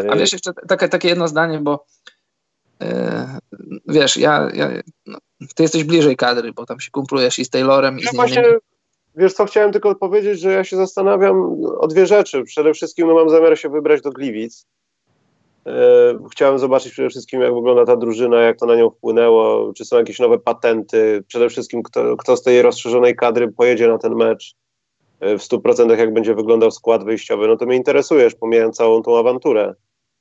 [0.10, 1.86] A wiesz, jeszcze takie, takie jedno zdanie, bo
[2.80, 2.88] yy,
[3.88, 4.70] wiesz, ja, ja
[5.06, 5.18] no,
[5.56, 8.44] ty jesteś bliżej kadry, bo tam się kumplujesz i z Taylorem i z właśnie,
[9.18, 12.44] Wiesz co, chciałem tylko powiedzieć, że ja się zastanawiam o dwie rzeczy.
[12.44, 14.68] Przede wszystkim no, mam zamiar się wybrać do Gliwic.
[15.66, 19.86] E, chciałem zobaczyć przede wszystkim, jak wygląda ta drużyna, jak to na nią wpłynęło, czy
[19.86, 24.16] są jakieś nowe patenty, przede wszystkim kto, kto z tej rozszerzonej kadry pojedzie na ten
[24.16, 24.56] mecz.
[24.56, 24.65] e,
[25.22, 29.74] w 100% jak będzie wyglądał skład wyjściowy, no to mnie interesujesz, pomijając całą tą awanturę.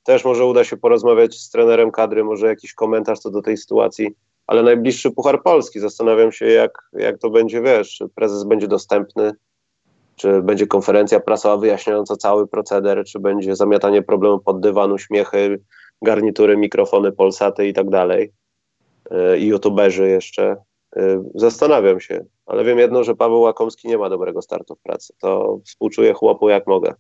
[0.02, 4.14] Też może uda się porozmawiać z trenerem kadry, może jakiś komentarz co do tej sytuacji,
[4.46, 9.32] ale najbliższy Puchar Polski, zastanawiam się jak, jak to będzie, wiesz, czy prezes będzie dostępny,
[10.16, 15.60] czy będzie konferencja prasowa wyjaśniająca cały proceder, czy będzie zamiatanie problemu pod dywan, uśmiechy,
[16.02, 18.32] garnitury, mikrofony, polsaty i tak dalej.
[19.10, 20.56] E, I youtuberzy jeszcze.
[20.96, 25.14] E, zastanawiam się, ale wiem jedno, że Paweł Łakomski nie ma dobrego startu w pracy.
[25.18, 26.94] To współczuję chłopu jak mogę.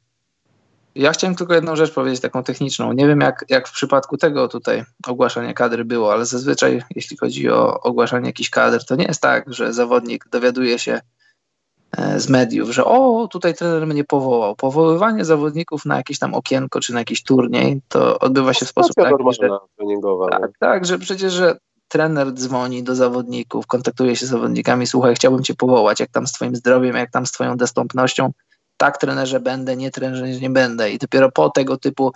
[0.94, 2.92] Ja chciałem tylko jedną rzecz powiedzieć, taką techniczną.
[2.92, 7.50] Nie wiem, jak, jak w przypadku tego tutaj ogłaszania kadry było, ale zazwyczaj, jeśli chodzi
[7.50, 11.00] o ogłaszanie jakichś kadr, to nie jest tak, że zawodnik dowiaduje się
[11.96, 14.56] E, z mediów, że o, tutaj trener mnie powołał.
[14.56, 18.94] Powoływanie zawodników na jakieś tam okienko czy na jakiś turniej to odbywa się w sposób
[18.94, 19.48] taki, że,
[20.30, 21.56] tak, tak, że przecież, że
[21.94, 26.32] trener dzwoni do zawodników, kontaktuje się z zawodnikami, słuchaj, chciałbym cię powołać, jak tam z
[26.32, 28.32] twoim zdrowiem, jak tam z twoją dostępnością,
[28.76, 32.12] tak trenerze będę, nie trenerze nie będę i dopiero po tego typu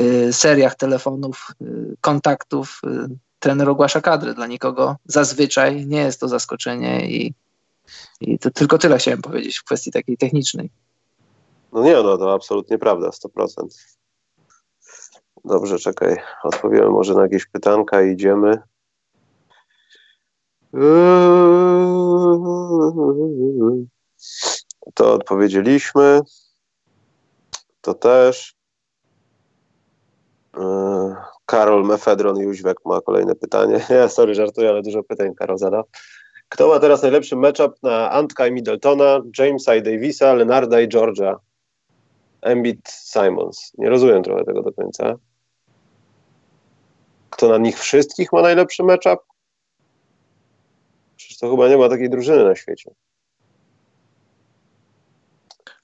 [0.00, 4.34] y, seriach telefonów, y, kontaktów y, trener ogłasza kadrę.
[4.34, 7.34] Dla nikogo zazwyczaj nie jest to zaskoczenie i
[8.20, 10.70] i to tylko tyle chciałem powiedzieć w kwestii takiej technicznej.
[11.72, 13.46] No nie, no to absolutnie prawda, 100%.
[15.44, 18.62] Dobrze, czekaj, odpowiemy może na jakieś pytanka i idziemy.
[24.94, 26.20] To odpowiedzieliśmy.
[27.80, 28.54] To też.
[31.46, 33.80] Karol Mefedron Jóźwek ma kolejne pytanie.
[33.90, 35.82] Ja sorry, żartuję, ale dużo pytań Karol zada.
[36.48, 41.36] Kto ma teraz najlepszy matchup na Antka i Middletona, Jamesa i Davisa, Lenarda i Georgia?
[42.42, 43.72] Embiid, Simons.
[43.78, 45.14] Nie rozumiem trochę tego do końca.
[47.30, 49.33] Kto na nich wszystkich ma najlepszy matchup?
[51.24, 52.90] Przecież to chyba nie ma takiej drużyny na świecie.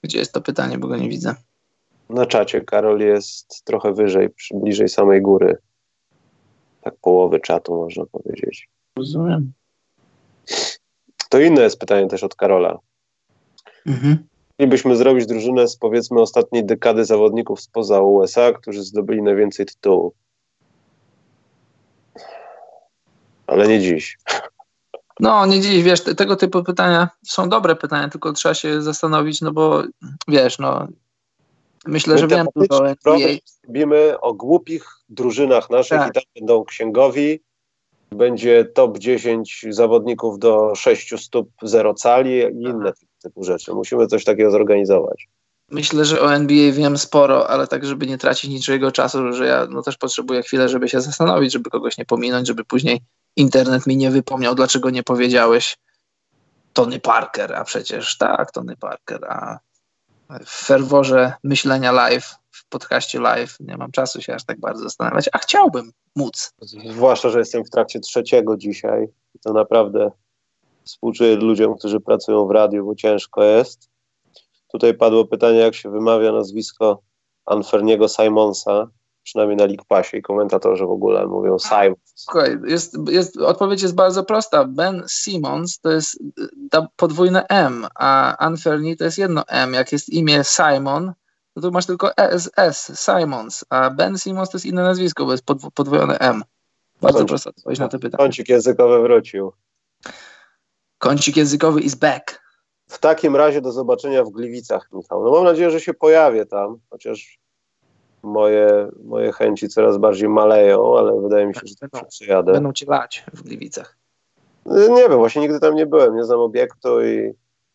[0.03, 1.35] Gdzie jest to pytanie, bo go nie widzę.
[2.09, 5.57] Na czacie Karol jest trochę wyżej, bliżej samej góry.
[6.81, 8.69] Tak połowy czatu można powiedzieć.
[8.95, 9.53] Rozumiem.
[11.29, 12.79] To inne jest pytanie też od Karola.
[13.85, 14.27] Mhm.
[14.53, 20.13] Chcielibyśmy zrobić drużynę z powiedzmy ostatniej dekady zawodników spoza USA, którzy zdobyli najwięcej tytułów.
[23.47, 24.17] Ale nie dziś.
[25.21, 29.51] No, nie dziś, wiesz, tego typu pytania są dobre pytania, tylko trzeba się zastanowić, no
[29.51, 29.83] bo
[30.27, 30.87] wiesz, no
[31.85, 33.17] myślę, że wiem dużo o
[33.67, 36.09] Mówimy o głupich drużynach naszych tak.
[36.09, 37.39] i tam będą księgowi,
[38.11, 43.73] będzie top 10 zawodników do 6 stóp, 0 cali i inne typu rzeczy.
[43.73, 45.27] Musimy coś takiego zorganizować.
[45.71, 49.67] Myślę, że o NBA wiem sporo, ale tak, żeby nie tracić niczego czasu, że ja
[49.69, 53.01] no, też potrzebuję chwilę, żeby się zastanowić, żeby kogoś nie pominąć, żeby później
[53.35, 55.77] internet mi nie wypomniał, dlaczego nie powiedziałeś
[56.73, 59.59] Tony Parker, a przecież tak, Tony Parker, a
[60.45, 65.29] w ferworze myślenia live, w podcaście live nie mam czasu się aż tak bardzo zastanawiać,
[65.33, 66.53] a chciałbym móc.
[66.89, 69.07] Zwłaszcza, że jestem w trakcie trzeciego dzisiaj.
[69.43, 70.11] To naprawdę
[70.83, 73.89] współczuję ludziom, którzy pracują w radiu, bo ciężko jest.
[74.67, 77.01] Tutaj padło pytanie, jak się wymawia nazwisko
[77.45, 78.87] Anferniego Simonsa
[79.23, 81.99] przynajmniej na League Passie i komentatorzy w ogóle mówią Simons.
[82.15, 84.65] Słuchaj, jest, jest, odpowiedź jest bardzo prosta.
[84.65, 86.23] Ben Simmons to jest
[86.95, 89.73] podwójne M, a Anferni to jest jedno M.
[89.73, 91.13] Jak jest imię Simon,
[91.53, 95.43] to tu masz tylko S, Simons, a Ben Simmons to jest inne nazwisko, bo jest
[95.73, 96.43] podwójne M.
[97.01, 98.23] Bardzo Kącik, prosta odpowiedź na to pytanie.
[98.23, 99.51] Kącik językowy wrócił.
[100.97, 102.41] Kącik językowy is back.
[102.87, 105.23] W takim razie do zobaczenia w Gliwicach, Michał.
[105.23, 107.40] No mam nadzieję, że się pojawię tam, chociaż
[108.23, 112.51] moje, moje chęci coraz bardziej maleją, ale wydaje mi się, że będą, przyjadę.
[112.51, 113.97] Będą ci lać w Gliwicach.
[114.65, 117.33] Nie wiem, właśnie nigdy tam nie byłem, nie znam obiektu i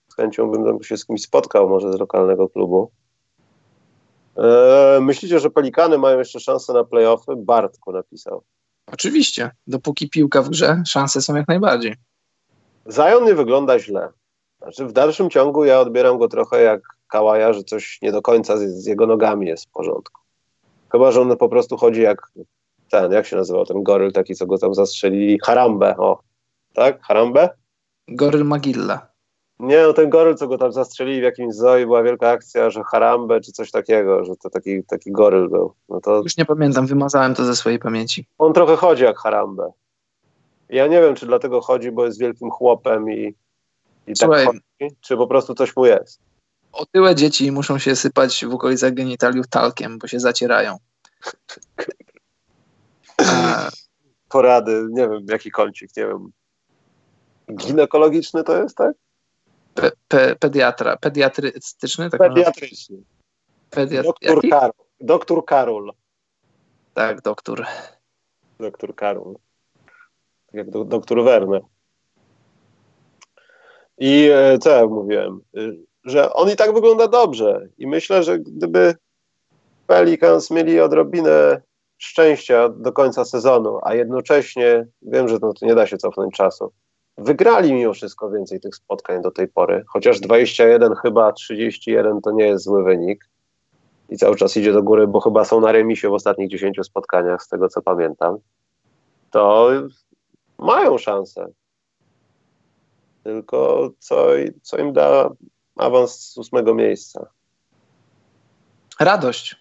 [0.09, 2.91] z chęcią bym się z kimś spotkał, może z lokalnego klubu.
[4.37, 7.37] Eee, myślicie, że Pelikany mają jeszcze szansę na playoffy?
[7.37, 8.43] Bartku napisał.
[8.93, 11.95] Oczywiście, dopóki piłka w grze, szanse są jak najbardziej.
[12.91, 14.09] Zion nie wygląda źle.
[14.59, 18.57] Znaczy w dalszym ciągu ja odbieram go trochę jak Kałaja, że coś nie do końca
[18.57, 20.26] z, z jego nogami jest w porządku.
[20.93, 22.33] Chyba, że on po prostu chodzi jak
[22.91, 25.39] ten, jak się nazywał ten goryl taki, co go tam zastrzelili?
[25.45, 26.19] Harambe, o.
[26.75, 27.03] Tak?
[27.03, 27.49] Harambe?
[28.09, 29.07] Goryl Magilla.
[29.59, 32.83] Nie, no ten goryl, co go tam zastrzelili w jakimś zoo była wielka akcja, że
[32.85, 35.73] Harambe czy coś takiego, że to taki, taki goryl był.
[35.89, 36.17] No to...
[36.17, 38.27] Już nie pamiętam, wymazałem to ze swojej pamięci.
[38.39, 39.73] On trochę chodzi jak Harambe.
[40.69, 43.35] Ja nie wiem, czy dlatego chodzi, bo jest wielkim chłopem i,
[44.07, 44.61] i tak chodzi,
[45.01, 46.21] czy po prostu coś mu jest.
[46.77, 50.77] Otyłe dzieci muszą się sypać w okolicach genitaliów talkiem, bo się zacierają.
[53.27, 53.69] A...
[54.29, 56.33] Porady, nie wiem, jaki kącik, nie wiem.
[57.57, 58.93] Ginekologiczny to jest, tak?
[59.75, 62.11] Pe, pe, pediatra, pediatrystyczny?
[62.11, 62.97] Tak Pediatryczny.
[63.71, 64.07] Pediat...
[64.07, 64.73] Doktor, Karol.
[65.01, 65.93] doktor Karol.
[66.95, 67.67] Tak, doktor.
[68.59, 69.35] Doktor Karol.
[70.47, 71.63] Tak jak do, doktor Werner.
[73.99, 75.41] I e, co ja mówiłem?
[76.07, 77.69] Że on i tak wygląda dobrze.
[77.79, 78.95] I myślę, że gdyby
[79.87, 81.63] Pelicans mieli odrobinę
[81.99, 86.73] szczęścia do końca sezonu, a jednocześnie wiem, że no, to nie da się cofnąć czasu.
[87.19, 92.47] Wygrali mimo wszystko więcej tych spotkań do tej pory, chociaż 21 chyba 31 to nie
[92.47, 93.29] jest zły wynik
[94.09, 97.43] i cały czas idzie do góry, bo chyba są na remisie w ostatnich 10 spotkaniach,
[97.43, 98.39] z tego co pamiętam,
[99.31, 99.71] to
[100.59, 101.47] mają szansę.
[103.25, 104.27] Tylko co,
[104.63, 105.31] co im da
[105.77, 107.27] awans z ósmego miejsca.
[109.01, 109.57] Radość.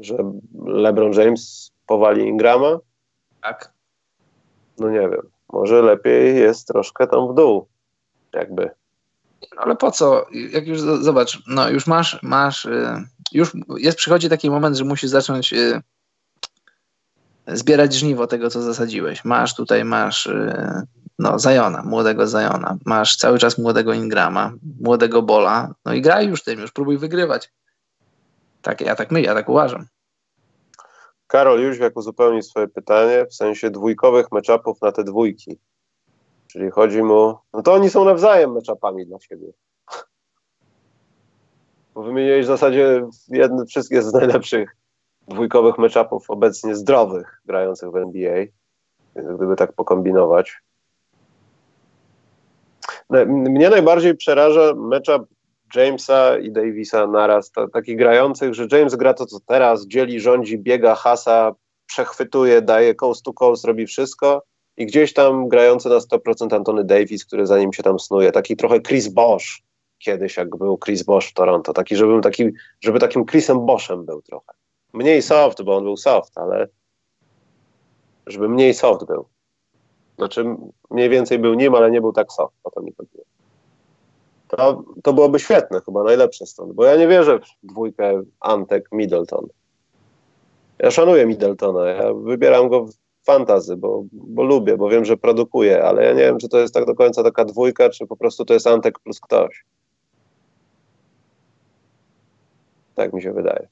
[0.00, 0.16] Że
[0.64, 2.78] LeBron James powali Ingrama?
[3.42, 3.72] Tak.
[4.78, 5.30] No nie wiem.
[5.52, 7.66] Może lepiej jest troszkę tam w dół.
[8.32, 8.70] Jakby.
[9.56, 10.26] Ale po co?
[10.52, 15.10] Jak już zobacz, no już masz, masz, y, już jest, przychodzi taki moment, że musisz
[15.10, 15.82] zacząć y,
[17.46, 19.24] zbierać żniwo tego, co zasadziłeś.
[19.24, 20.82] Masz tutaj, masz y,
[21.18, 22.76] no, Zajona, młodego Zajona.
[22.86, 25.74] Masz cały czas młodego Ingrama, młodego Bola.
[25.84, 27.52] No i graj już tym, już próbuj wygrywać.
[28.62, 29.86] Tak, ja tak myślę, ja tak uważam.
[31.26, 35.58] Karol Jóźwiak uzupełni swoje pytanie w sensie dwójkowych meczapów na te dwójki.
[36.46, 39.52] Czyli chodzi mu, no to oni są nawzajem meczapami dla siebie.
[41.94, 44.76] Bo wymieniłeś w zasadzie jedne, wszystkie z najlepszych
[45.28, 48.44] dwójkowych meczapów obecnie zdrowych grających w NBA.
[49.16, 50.62] Więc gdyby tak pokombinować.
[53.26, 55.28] Mnie najbardziej przeraża matchup
[55.74, 60.58] Jamesa i Davisa naraz, to, takich grających, że James gra to, co teraz, dzieli, rządzi,
[60.58, 61.54] biega, hasa,
[61.86, 64.42] przechwytuje, daje coast to coast, robi wszystko
[64.76, 68.56] i gdzieś tam grający na 100% Antony Davis, który za nim się tam snuje, taki
[68.56, 69.44] trochę Chris Bosch
[69.98, 74.22] kiedyś, jak był Chris Bosch w Toronto, taki, żebym taki, żeby takim Chrisem Boschem był
[74.22, 74.52] trochę.
[74.92, 76.68] Mniej soft, bo on był soft, ale
[78.26, 79.28] żeby mniej soft był.
[80.18, 80.44] Znaczy
[80.90, 83.24] mniej więcej był nim, ale nie był tak soft, o to mi chodziło.
[84.48, 89.46] To, to byłoby świetne, chyba najlepsze stąd, bo ja nie wierzę w dwójkę Antek Middleton.
[90.78, 92.92] Ja szanuję Middletona, ja wybieram go w
[93.24, 96.74] fantazy, bo, bo lubię, bo wiem, że produkuje, ale ja nie wiem, czy to jest
[96.74, 99.64] tak do końca taka dwójka, czy po prostu to jest Antek plus ktoś.
[102.94, 103.68] Tak mi się wydaje.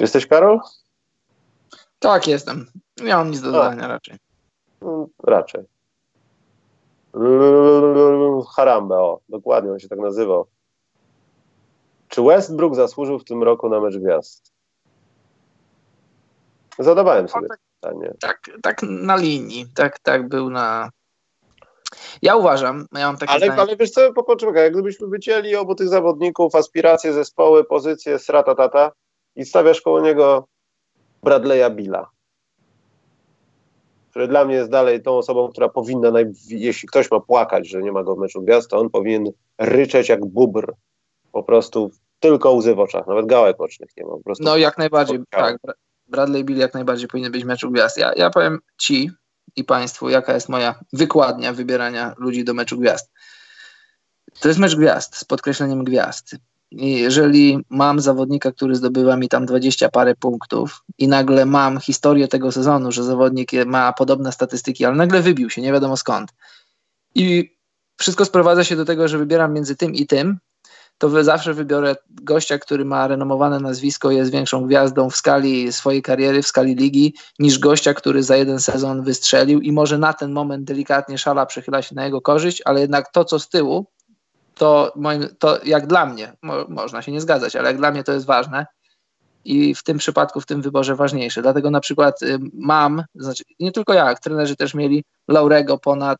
[0.00, 0.60] Jesteś Karol?
[1.98, 2.66] Tak, jestem.
[3.02, 4.16] Nie mam nic do dodania raczej.
[4.82, 5.64] Mm, raczej.
[8.56, 10.46] Harambe, o, dokładnie, on się tak nazywał.
[12.08, 14.52] Czy Westbrook zasłużył w tym roku na mecz gwiazd?
[16.78, 18.14] Zadawałem sobie tak, pytanie.
[18.20, 20.90] Tak, tak na linii, tak, tak był na...
[22.22, 23.62] Ja uważam, ja mam takie ale, zdanie...
[23.62, 28.92] ale wiesz co, poczekaj, jak gdybyśmy wycięli obu tych zawodników, aspiracje, zespoły, pozycje, strata tata
[29.36, 30.46] i stawiasz koło niego
[31.24, 32.10] Bradley'a Billa
[34.14, 36.12] który dla mnie jest dalej tą osobą, która powinna,
[36.48, 40.08] jeśli ktoś ma płakać, że nie ma go w meczu gwiazd, to on powinien ryczeć
[40.08, 40.74] jak bubr.
[41.32, 44.10] Po prostu tylko łzy w oczach, nawet gałek ocznych nie ma.
[44.10, 45.58] Po prostu no jak najbardziej, tak.
[46.06, 47.98] Bradley Bill jak najbardziej powinien być w meczu gwiazd.
[47.98, 49.10] Ja, ja powiem Ci
[49.56, 53.12] i Państwu, jaka jest moja wykładnia wybierania ludzi do meczu gwiazd.
[54.40, 56.36] To jest mecz gwiazd, z podkreśleniem gwiazd
[56.76, 62.52] jeżeli mam zawodnika, który zdobywa mi tam 20 parę punktów i nagle mam historię tego
[62.52, 66.30] sezonu, że zawodnik ma podobne statystyki, ale nagle wybił się, nie wiadomo skąd.
[67.14, 67.56] I
[67.96, 70.38] wszystko sprowadza się do tego, że wybieram między tym i tym,
[70.98, 76.42] to zawsze wybiorę gościa, który ma renomowane nazwisko, jest większą gwiazdą w skali swojej kariery,
[76.42, 80.64] w skali ligi, niż gościa, który za jeden sezon wystrzelił i może na ten moment
[80.64, 83.86] delikatnie szala przechyla się na jego korzyść, ale jednak to, co z tyłu,
[84.54, 88.04] to, moim, to jak dla mnie, mo, można się nie zgadzać, ale jak dla mnie
[88.04, 88.66] to jest ważne
[89.44, 91.42] i w tym przypadku, w tym wyborze ważniejsze.
[91.42, 96.18] Dlatego na przykład y, mam, znaczy nie tylko ja, trenerzy też mieli Laurego ponad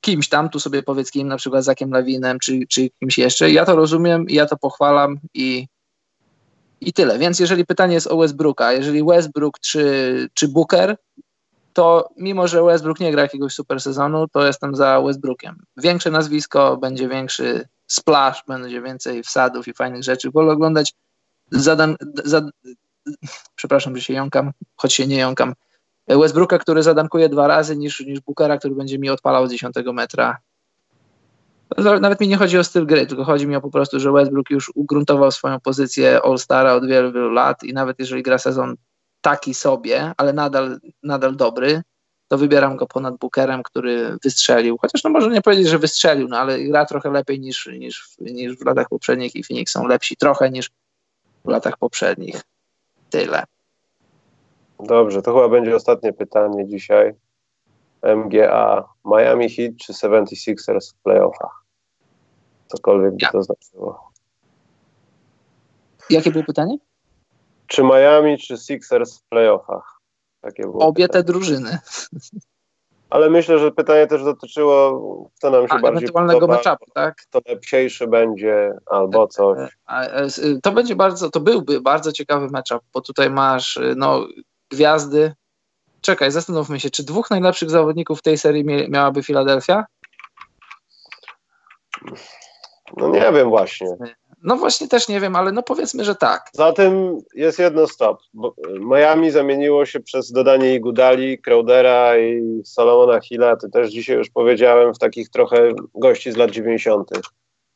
[0.00, 3.50] kimś tam, tu sobie powiedz kim, na przykład Zakiem Lawinem, czy, czy kimś jeszcze.
[3.50, 5.66] Ja to rozumiem ja to pochwalam i,
[6.80, 7.18] i tyle.
[7.18, 10.96] Więc jeżeli pytanie jest o Westbrooka, jeżeli Westbrook czy, czy Booker,
[11.72, 15.56] to mimo, że Westbrook nie gra jakiegoś super sezonu, to jestem za Westbrookiem.
[15.76, 20.30] Większe nazwisko, będzie większy splash, będzie więcej wsadów i fajnych rzeczy.
[20.30, 20.94] Wolę oglądać
[21.50, 22.44] zadan, zad,
[23.54, 25.54] przepraszam, że się jąkam, choć się nie jąkam,
[26.08, 30.38] Westbrooka, który zadankuje dwa razy, niż, niż Bookera, który będzie mi odpalał z 10 metra.
[32.00, 34.50] Nawet mi nie chodzi o styl gry, tylko chodzi mi o po prostu, że Westbrook
[34.50, 38.76] już ugruntował swoją pozycję All-Stara od wielu, wielu lat i nawet jeżeli gra sezon
[39.20, 41.82] taki sobie, ale nadal, nadal dobry,
[42.28, 44.78] to wybieram go ponad Bookerem, który wystrzelił.
[44.80, 48.56] Chociaż no może nie powiedzieć, że wystrzelił, no ale gra trochę lepiej niż, niż, niż
[48.56, 50.70] w latach poprzednich i Phoenix są lepsi trochę niż
[51.44, 52.42] w latach poprzednich.
[53.10, 53.44] Tyle.
[54.80, 57.14] Dobrze, to chyba będzie ostatnie pytanie dzisiaj.
[58.02, 61.64] MGA, Miami Heat czy 76ers w playoffach?
[62.66, 63.30] Cokolwiek by ja.
[63.30, 64.12] to znaczyło.
[66.10, 66.78] Jakie było pytanie?
[67.68, 70.00] Czy Miami, czy Sixers w playoffach?
[70.40, 71.24] Takie było Obie pytanie.
[71.24, 71.78] te drużyny.
[73.10, 77.16] Ale myślę, że pytanie też dotyczyło, kto nam się A, bardziej ewentualnego matchupu, tak?
[77.16, 79.58] Kto lepsiejszy będzie, albo e, coś.
[79.88, 80.28] E,
[80.62, 84.26] to będzie bardzo, to byłby bardzo ciekawy matchup, bo tutaj masz no,
[84.70, 85.32] gwiazdy.
[86.00, 89.86] Czekaj, zastanówmy się, czy dwóch najlepszych zawodników w tej serii miałaby Filadelfia?
[92.96, 93.86] No nie wiem właśnie.
[94.42, 96.50] No właśnie też nie wiem, ale no powiedzmy, że tak.
[96.52, 98.18] Zatem jest jedno stop.
[98.80, 104.94] Miami zamieniło się przez dodanie Igudali, Crowdera i Salomona Hilla, ty też dzisiaj już powiedziałem,
[104.94, 107.10] w takich trochę gości z lat 90.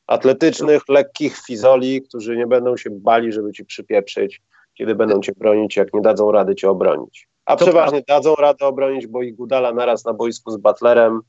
[0.06, 4.42] Atletycznych, lekkich fizoli, którzy nie będą się bali, żeby ci przypieprzyć,
[4.74, 7.28] kiedy będą cię bronić, jak nie dadzą rady cię obronić.
[7.44, 11.20] A to przeważnie dadzą radę obronić, bo Igudala naraz na boisku z Butlerem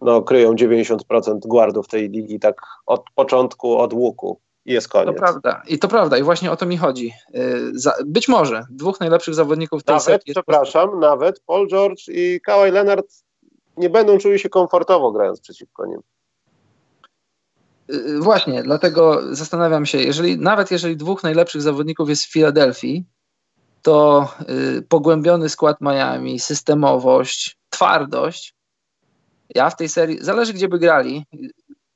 [0.00, 5.14] no, kryją 90% guardów tej ligi tak od początku, od łuku i jest koniec.
[5.14, 5.62] To prawda.
[5.68, 6.18] I to prawda.
[6.18, 7.12] I właśnie o to mi chodzi.
[7.34, 7.72] Y,
[8.06, 13.06] być może dwóch najlepszych zawodników tej Nawet, przepraszam, nawet Paul George i Kawhi Leonard
[13.76, 16.00] nie będą czuli się komfortowo grając przeciwko nim.
[17.90, 23.04] Y, y, właśnie, dlatego zastanawiam się, jeżeli nawet jeżeli dwóch najlepszych zawodników jest w Filadelfii,
[23.82, 24.28] to
[24.88, 28.55] pogłębiony skład Miami, systemowość, twardość
[29.54, 31.26] Ja w tej serii, zależy gdzie by grali,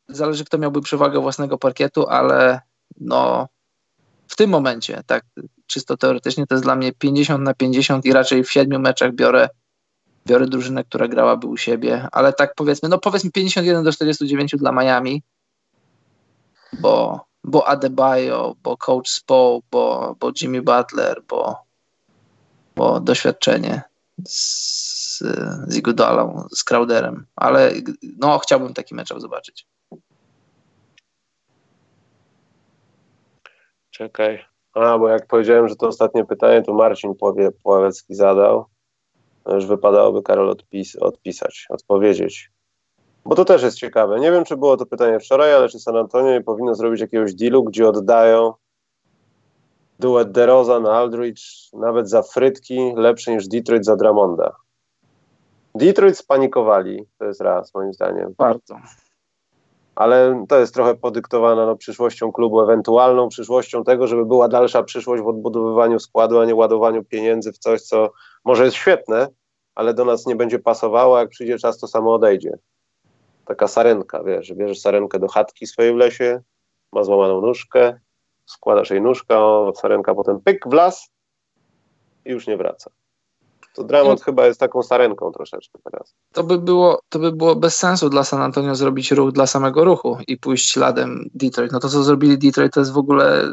[0.09, 2.61] zależy kto miałby przewagę własnego parkietu, ale
[3.01, 3.48] no
[4.28, 5.24] w tym momencie, tak
[5.66, 9.48] czysto teoretycznie, to jest dla mnie 50 na 50 i raczej w siedmiu meczach biorę,
[10.26, 14.72] biorę drużynę, która grałaby u siebie, ale tak powiedzmy, no powiedzmy 51 do 49 dla
[14.72, 15.22] Miami,
[16.80, 21.57] bo, bo Adebayo, bo Coach Spo, bo, bo Jimmy Butler, bo,
[22.76, 23.82] bo doświadczenie
[25.20, 27.72] z Igudalą, z Crowderem, ale
[28.18, 29.66] no chciałbym taki mecz zobaczyć.
[33.90, 34.44] Czekaj.
[34.74, 38.64] A, bo jak powiedziałem, że to ostatnie pytanie, to Marcin powie, Pławecki zadał.
[39.46, 42.50] Już wypadałoby Karol odpis, odpisać, odpowiedzieć.
[43.24, 44.20] Bo to też jest ciekawe.
[44.20, 47.64] Nie wiem, czy było to pytanie wczoraj, ale czy San Antonio powinno zrobić jakiegoś dealu,
[47.64, 48.54] gdzie oddają
[49.98, 54.56] duet DeRozan, Aldridge, nawet za frytki, lepszy niż Detroit za Dramonda.
[55.74, 58.34] Detroit spanikowali, to jest raz, moim zdaniem.
[58.38, 58.76] Bardzo
[60.00, 65.22] ale to jest trochę podyktowane no, przyszłością klubu, ewentualną przyszłością tego, żeby była dalsza przyszłość
[65.22, 68.12] w odbudowywaniu składu, a nie ładowaniu pieniędzy w coś, co
[68.44, 69.28] może jest świetne,
[69.74, 72.58] ale do nas nie będzie pasowało, jak przyjdzie czas, to samo odejdzie.
[73.44, 76.42] Taka sarenka, wiesz, że bierzesz sarenkę do chatki swojej w lesie,
[76.92, 78.00] ma złamaną nóżkę,
[78.46, 81.10] składasz jej nóżkę, a sarenka potem pyk w las
[82.24, 82.90] i już nie wraca.
[83.74, 86.14] To Dramont chyba jest taką sarenką troszeczkę teraz.
[86.32, 89.84] To by, było, to by było bez sensu dla San Antonio zrobić ruch dla samego
[89.84, 91.72] ruchu i pójść śladem Detroit.
[91.72, 93.44] No to, co zrobili Detroit, to jest w ogóle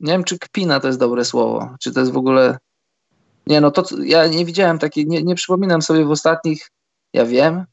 [0.00, 2.58] nie wiem, czy kpina to jest dobre słowo, czy to jest w ogóle
[3.46, 6.70] nie, no to ja nie widziałem takiej, nie, nie przypominam sobie w ostatnich,
[7.12, 7.64] ja wiem,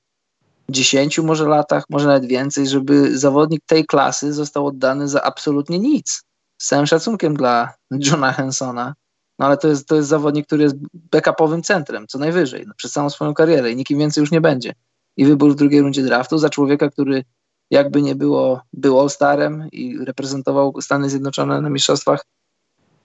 [0.70, 6.24] dziesięciu może latach, może nawet więcej, żeby zawodnik tej klasy został oddany za absolutnie nic.
[6.62, 8.94] Z całym szacunkiem dla Johna Hensona,
[9.40, 12.92] no ale to jest, to jest zawodnik, który jest backupowym centrem, co najwyżej, no, przez
[12.92, 14.74] całą swoją karierę i nikim więcej już nie będzie.
[15.18, 17.24] I wybór w drugiej rundzie draftu za człowieka, który
[17.72, 22.26] jakby nie było, był All-Starem i reprezentował Stany Zjednoczone na mistrzostwach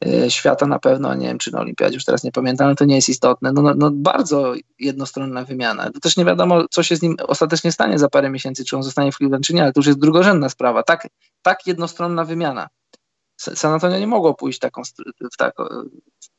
[0.07, 2.85] e, świata na pewno, nie wiem czy na olimpiadzie, już teraz nie pamiętam, ale to
[2.85, 3.53] nie jest istotne.
[3.53, 5.91] No, no, no, bardzo jednostronna wymiana.
[5.91, 8.83] To też nie wiadomo, co się z nim ostatecznie stanie za parę miesięcy, czy on
[8.83, 10.83] zostanie w Cleveland, czy nie, ale to już jest drugorzędna sprawa.
[10.83, 11.09] Tak,
[11.43, 12.69] tak jednostronna wymiana.
[13.55, 14.83] San Antonio nie mogło pójść taką,
[15.33, 15.55] w, tak,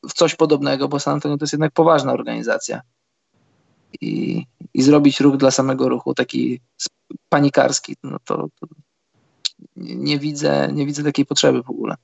[0.09, 2.81] w coś podobnego, bo San Antonio to jest jednak poważna organizacja.
[4.01, 6.59] I, i zrobić ruch dla samego ruchu, taki
[7.29, 8.67] panikarski, no to, to
[9.75, 11.95] nie, widzę, nie widzę takiej potrzeby w ogóle.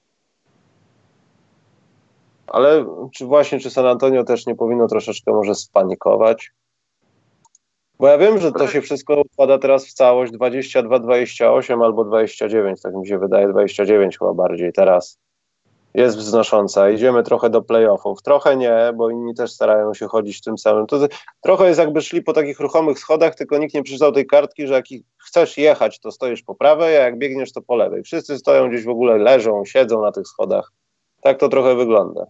[2.47, 6.52] Ale czy właśnie, czy San Antonio też nie powinno troszeczkę może spanikować?
[8.00, 12.95] Bo ja wiem, że to się wszystko układa teraz w całość 22-28 albo 29, tak
[12.95, 15.20] mi się wydaje, 29 chyba bardziej teraz.
[15.93, 16.89] Jest wznosząca.
[16.89, 18.22] Idziemy trochę do playoffów.
[18.22, 20.88] Trochę nie, bo inni też starają się chodzić tym samym.
[20.88, 21.00] To
[21.41, 24.74] trochę jest jakby szli po takich ruchomych schodach, tylko nikt nie przeczytał tej kartki, że
[24.74, 24.86] jak
[25.18, 28.04] chcesz jechać, to stoisz po prawej, a jak biegniesz, to po lewej.
[28.04, 30.72] Wszyscy stoją gdzieś w ogóle, leżą, siedzą na tych schodach.
[31.22, 32.26] Tak to trochę wygląda.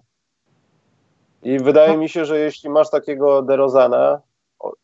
[1.43, 4.21] I wydaje mi się, że jeśli masz takiego DeRozana,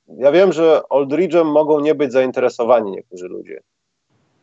[0.07, 3.61] ja wiem, że Oldridge'em mogą nie być zainteresowani niektórzy ludzie.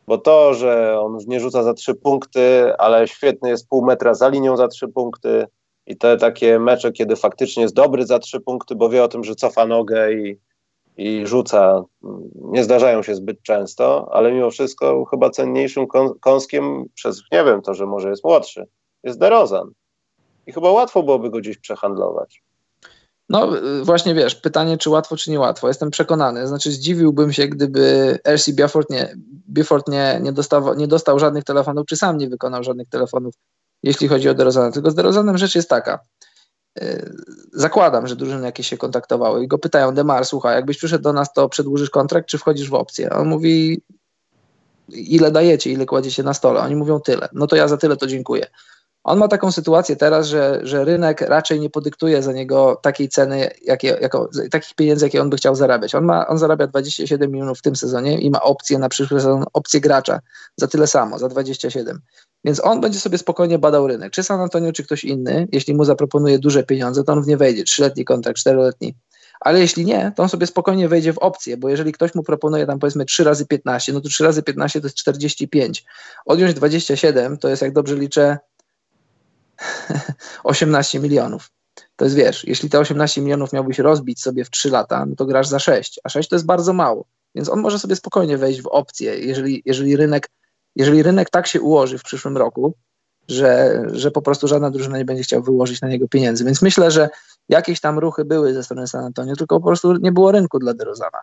[0.07, 4.29] Bo to, że on nie rzuca za trzy punkty, ale świetny jest pół metra za
[4.29, 5.47] linią za trzy punkty
[5.85, 9.23] i te takie mecze, kiedy faktycznie jest dobry za trzy punkty, bo wie o tym,
[9.23, 10.39] że cofa nogę i,
[10.97, 11.83] i rzuca,
[12.35, 15.87] nie zdarzają się zbyt często, ale mimo wszystko chyba cenniejszym
[16.19, 18.67] kąskiem przez, nie wiem, to, że może jest młodszy,
[19.03, 19.71] jest DeRozan.
[20.47, 22.43] I chyba łatwo byłoby go gdzieś przehandlować.
[23.29, 25.67] No y, właśnie wiesz, pytanie czy łatwo, czy niełatwo.
[25.67, 29.15] Jestem przekonany, znaczy zdziwiłbym się, gdyby RC Biafort nie,
[29.49, 33.33] Biafort nie, nie, dostał, nie dostał żadnych telefonów, czy sam nie wykonał żadnych telefonów,
[33.83, 34.71] jeśli chodzi o DeRozana.
[34.71, 35.99] Tylko z DeRozanem rzecz jest taka.
[36.81, 37.15] Y,
[37.53, 41.33] zakładam, że drużyny jakieś się kontaktowały i go pytają, Demar, słuchaj, jakbyś przyszedł do nas,
[41.33, 43.09] to przedłużysz kontrakt, czy wchodzisz w opcję?
[43.09, 43.81] On mówi,
[44.89, 46.59] ile dajecie, ile kładziecie na stole?
[46.59, 47.29] Oni mówią tyle.
[47.33, 48.47] No to ja za tyle to dziękuję.
[49.03, 53.49] On ma taką sytuację teraz, że, że rynek raczej nie podyktuje za niego takiej ceny,
[53.61, 55.95] jakie, jako, takich pieniędzy, jakie on by chciał zarabiać.
[55.95, 59.45] On, ma, on zarabia 27 milionów w tym sezonie i ma opcję na przyszły sezon,
[59.53, 60.19] opcję gracza
[60.57, 62.01] za tyle samo, za 27.
[62.45, 64.11] Więc on będzie sobie spokojnie badał rynek.
[64.11, 67.37] Czy San Antonio, czy ktoś inny, jeśli mu zaproponuje duże pieniądze, to on w nie
[67.37, 67.63] wejdzie.
[67.63, 68.95] Trzyletni kontrakt, czteroletni.
[69.39, 72.65] Ale jeśli nie, to on sobie spokojnie wejdzie w opcję, bo jeżeli ktoś mu proponuje
[72.65, 75.85] tam powiedzmy 3 razy 15, no to 3 razy 15 to jest 45.
[76.25, 78.37] Odjąć 27 to jest, jak dobrze liczę,
[80.43, 81.49] 18 milionów.
[81.95, 85.25] To jest, wiesz, jeśli te 18 milionów miałbyś rozbić sobie w 3 lata, no to
[85.25, 87.05] grasz za 6, a 6 to jest bardzo mało.
[87.35, 90.29] Więc on może sobie spokojnie wejść w opcję, jeżeli, jeżeli, rynek,
[90.75, 92.73] jeżeli rynek tak się ułoży w przyszłym roku,
[93.27, 96.45] że, że po prostu żadna drużyna nie będzie chciała wyłożyć na niego pieniędzy.
[96.45, 97.09] Więc myślę, że
[97.49, 100.73] jakieś tam ruchy były ze strony San Antonio, tylko po prostu nie było rynku dla
[100.73, 101.21] DeRozana.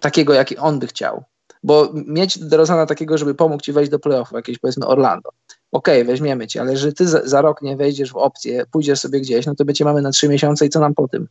[0.00, 1.24] Takiego, jaki on by chciał.
[1.62, 5.30] Bo mieć DeRozana takiego, żeby pomógł ci wejść do playoffu, jakieś powiedzmy Orlando.
[5.72, 9.00] Okej, okay, weźmiemy cię, ale że ty za, za, rok nie wejdziesz w opcję, pójdziesz
[9.00, 11.28] sobie gdzieś, no to cię mamy na trzy miesiące i co nam po tym?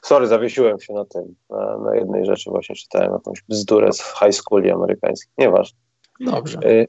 [0.05, 4.35] Sorry, zawiesiłem się na tym, na, na, jednej rzeczy właśnie czytałem jakąś bzdurę z high
[4.35, 5.33] schooli amerykańskich.
[5.39, 5.79] Nieważne.
[6.21, 6.59] Dobrze.
[6.71, 6.87] Y,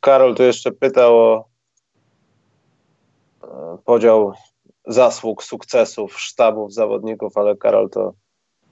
[0.00, 1.44] Karol tu jeszcze pytał o
[3.44, 3.46] y,
[3.84, 4.32] podział
[4.86, 8.12] zasług, sukcesów, sztabów zawodników, ale Karol to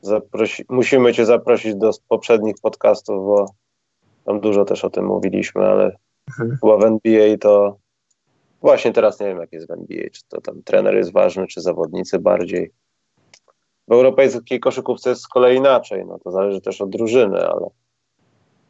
[0.07, 3.47] zaprosi, musimy cię zaprosić do poprzednich podcastów, bo
[4.25, 5.97] tam dużo też o tym mówiliśmy, ale
[6.31, 6.59] mhm.
[6.61, 7.77] chyba w NBA to
[8.65, 11.61] Właśnie teraz nie wiem, jak jest w NBA, czy to tam trener jest ważny, czy
[11.61, 12.71] zawodnicy bardziej.
[13.89, 17.67] W europejskiej koszykówce jest z kolei inaczej, no to zależy też od drużyny, ale,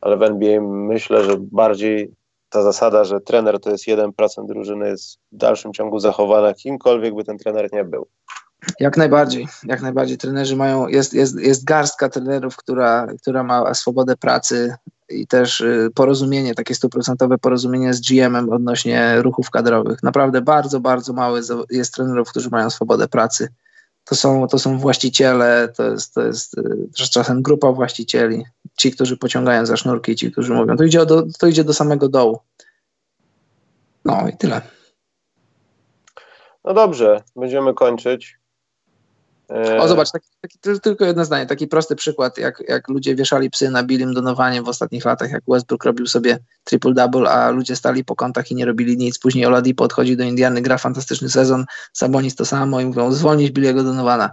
[0.01, 2.11] ale w NBA myślę, że bardziej
[2.49, 7.25] ta zasada, że trener to jest 1% drużyny jest w dalszym ciągu zachowana, kimkolwiek by
[7.25, 8.07] ten trener nie był.
[8.81, 10.19] Jak najbardziej, jak najbardziej.
[10.19, 14.75] Trenerzy mają, jest, jest, jest garstka trenerów, która, która ma swobodę pracy,
[15.09, 20.03] i też y, porozumienie, takie stuprocentowe porozumienie z GM-em odnośnie ruchów kadrowych.
[20.03, 21.41] Naprawdę bardzo, bardzo mały
[21.71, 23.49] jest trenerów, którzy mają swobodę pracy.
[24.05, 28.45] To są, to są właściciele, to jest, to jest y, czasem grupa właścicieli,
[28.79, 32.09] ci, którzy pociągają za sznurki, ci, którzy mówią, to idzie do, to idzie do samego
[32.09, 32.39] dołu.
[34.05, 34.61] No i tyle.
[36.65, 38.39] No dobrze, będziemy kończyć.
[39.51, 43.51] E, o, zobacz, taki, taki, tylko jedno zdanie, taki prosty przykład, jak, jak ludzie wieszali
[43.51, 48.05] psy na Billim Donowanie w ostatnich latach, jak Westbrook robił sobie triple-double, a ludzie stali
[48.05, 49.19] po kątach i nie robili nic.
[49.19, 53.83] Później Oladipo podchodzi do Indiany, gra fantastyczny sezon, Sabonis to samo i mówią, zwolnić Billiego
[53.83, 54.31] Donowana.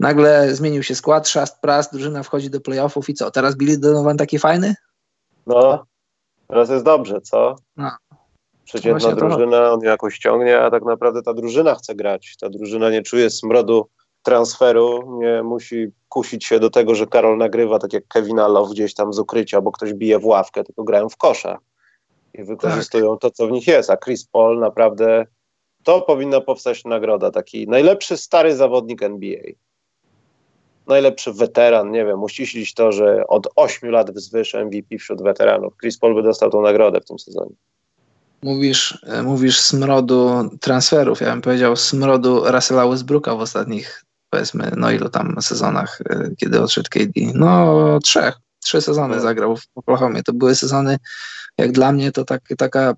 [0.00, 4.16] Nagle zmienił się skład, szast, pras, drużyna wchodzi do playoffów i co, teraz Billy Donovan
[4.16, 4.74] taki fajny?
[5.46, 5.84] No,
[6.48, 7.56] teraz jest dobrze, co?
[7.76, 7.90] No.
[8.64, 12.36] Przeciętna drużyna, on jakoś ciągnie, a tak naprawdę ta drużyna chce grać.
[12.40, 13.88] Ta drużyna nie czuje smrodu
[14.24, 18.94] transferu nie musi kusić się do tego, że Karol nagrywa tak jak Kevina Love gdzieś
[18.94, 21.58] tam z ukrycia, bo ktoś bije w ławkę, tylko grają w kosza
[22.34, 23.20] i wykorzystują tak.
[23.20, 23.90] to, co w nich jest.
[23.90, 25.26] A Chris Paul naprawdę
[25.84, 27.30] to powinna powstać nagroda.
[27.30, 29.42] Taki najlepszy stary zawodnik NBA.
[30.86, 35.76] Najlepszy weteran, nie wiem, uściślić to, że od 8 lat wzwyż MVP wśród weteranów.
[35.80, 37.54] Chris Paul by dostał tą nagrodę w tym sezonie.
[38.42, 44.03] Mówisz, e, mówisz smrodu transferów, ja bym powiedział smrodu Russella Westbrooka w ostatnich
[44.34, 47.20] powiedzmy, no ilu tam sezonach, e, kiedy odszedł KD?
[47.34, 49.22] No trzech, trzy sezony no.
[49.22, 50.22] zagrał w Oklahomie.
[50.22, 50.96] To były sezony,
[51.58, 52.94] jak dla mnie, to tak, taka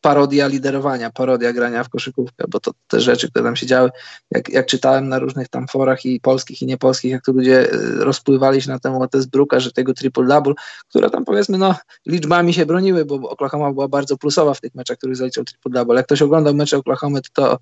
[0.00, 3.90] parodia liderowania, parodia grania w koszykówkę, bo to te rzeczy, które tam się działy,
[4.30, 7.76] jak, jak czytałem na różnych tam forach i polskich i niepolskich, jak to ludzie e,
[8.04, 10.54] rozpływali się na temat Bruka, że tego triple-double,
[10.88, 11.74] które tam powiedzmy, no
[12.06, 15.96] liczbami się broniły, bo Oklahoma była bardzo plusowa w tych meczach, których zaliczył triple-double.
[15.96, 17.58] Jak ktoś oglądał mecze Oklahomy, to, to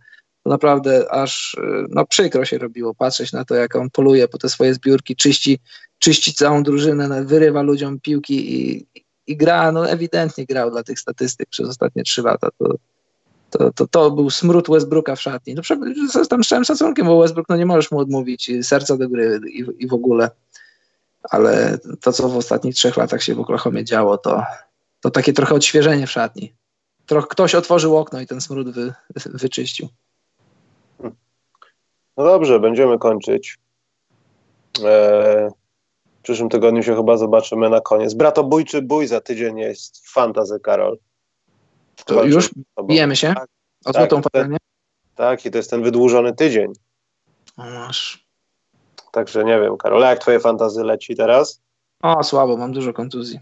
[0.49, 1.57] naprawdę aż
[1.89, 5.59] no, przykro się robiło patrzeć na to, jak on poluje po te swoje zbiórki, czyści,
[5.99, 8.87] czyści całą drużynę, wyrywa ludziom piłki i,
[9.27, 12.49] i gra, no ewidentnie grał dla tych statystyk przez ostatnie trzy lata.
[12.59, 12.75] To,
[13.51, 15.55] to, to, to był smród Westbrooka w szatni.
[15.55, 15.63] No,
[16.25, 19.65] z tam z szacunkiem, bo Westbrook, no nie możesz mu odmówić serca do gry i,
[19.79, 20.31] i w ogóle.
[21.23, 24.43] Ale to, co w ostatnich trzech latach się w Oklahomie działo, to,
[25.01, 26.55] to takie trochę odświeżenie w szatni.
[27.07, 28.93] Troch, ktoś otworzył okno i ten smród wy,
[29.27, 29.89] wyczyścił.
[32.19, 33.59] No dobrze, będziemy kończyć.
[34.85, 35.51] Eee,
[36.19, 38.15] w przyszłym tygodniu się chyba zobaczymy na koniec.
[38.15, 40.99] Bratobójczy bój za tydzień jest fantazy, Karol.
[42.05, 42.51] To już
[42.85, 43.49] bijemy się tak,
[43.85, 44.57] o złotą tak, ten,
[45.15, 46.73] tak, i to jest ten wydłużony tydzień.
[47.57, 48.27] O, masz.
[49.13, 51.63] Także nie wiem, Karol, jak twoje fantazy leci teraz?
[52.03, 53.41] O, słabo, mam dużo kontuzji.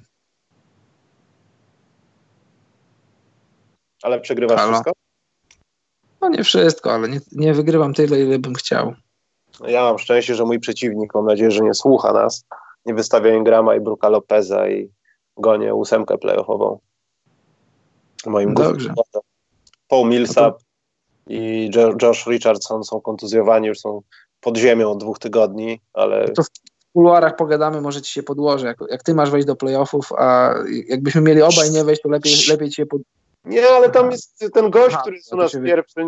[4.02, 4.72] Ale przegrywasz Halo.
[4.72, 5.05] wszystko?
[6.20, 8.94] No nie wszystko, ale nie, nie wygrywam tyle, ile bym chciał.
[9.66, 12.44] Ja mam szczęście, że mój przeciwnik, mam nadzieję, że nie słucha nas,
[12.86, 14.90] nie wystawia Ingrama i Bruka Lopeza i
[15.36, 16.78] gonię ósemkę playoffową.
[18.26, 18.94] Moim Dobrze.
[19.88, 20.58] Paul Millsap
[21.26, 21.70] no i
[22.02, 24.02] Josh Richardson są kontuzjowani, już są
[24.40, 26.28] pod ziemią od dwóch tygodni, ale...
[26.28, 26.48] To w
[26.92, 30.54] kuluarach pogadamy, może ci się podłoży, jak, jak ty masz wejść do playoffów, a
[30.88, 33.02] jakbyśmy mieli obaj nie wejść, to lepiej, lepiej ci się pod,
[33.46, 36.00] nie, ale tam jest ten gość, Aha, który jest u nas pierwszy,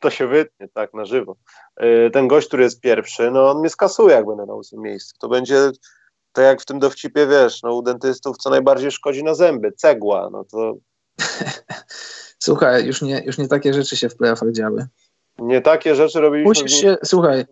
[0.00, 1.36] to się wytnie, tak, na żywo.
[1.76, 5.16] E, ten gość, który jest pierwszy, no on mnie skasuje, jak będę na ósmym miejscu.
[5.20, 5.70] To będzie
[6.32, 10.28] tak jak w tym dowcipie, wiesz, no u dentystów co najbardziej szkodzi na zęby, cegła,
[10.32, 10.74] no to...
[12.38, 14.86] Słuchaj, już nie, już nie takie rzeczy się w playoffach działy.
[15.38, 16.48] Nie takie rzeczy robiliśmy...
[16.48, 17.44] Musisz się, słuchaj,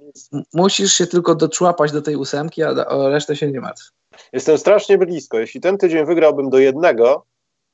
[0.54, 3.90] musisz się tylko doczłapać do tej ósemki, a o resztę się nie martw.
[4.32, 5.38] Jestem strasznie blisko.
[5.38, 7.26] Jeśli ten tydzień wygrałbym do jednego,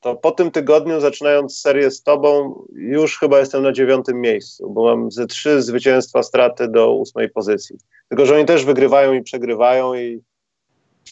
[0.07, 4.83] to po tym tygodniu, zaczynając serię z tobą, już chyba jestem na dziewiątym miejscu, bo
[4.83, 7.77] mam ze trzy zwycięstwa straty do ósmej pozycji.
[8.09, 10.21] Tylko, że oni też wygrywają i przegrywają i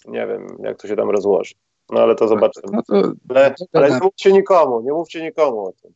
[0.08, 1.54] nie wiem, jak to się tam rozłoży.
[1.90, 2.68] No ale to zobaczymy.
[2.72, 5.94] No to, ale, ale nie mówcie nikomu, nie mówcie nikomu o tym.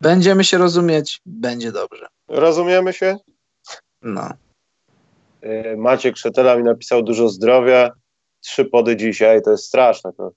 [0.00, 2.06] Będziemy się rozumieć, będzie dobrze.
[2.28, 3.16] Rozumiemy się?
[4.02, 4.28] No.
[5.44, 7.90] Y, Maciek Szetela mi napisał dużo zdrowia,
[8.40, 10.32] trzy pody dzisiaj, to jest straszne, to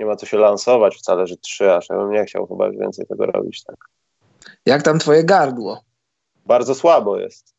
[0.00, 3.06] nie ma co się lansować wcale, że trzy, aż ja bym nie chciał chyba więcej
[3.06, 3.64] tego robić.
[3.64, 3.76] Tak.
[4.66, 5.80] Jak tam twoje gardło?
[6.46, 7.54] Bardzo słabo jest.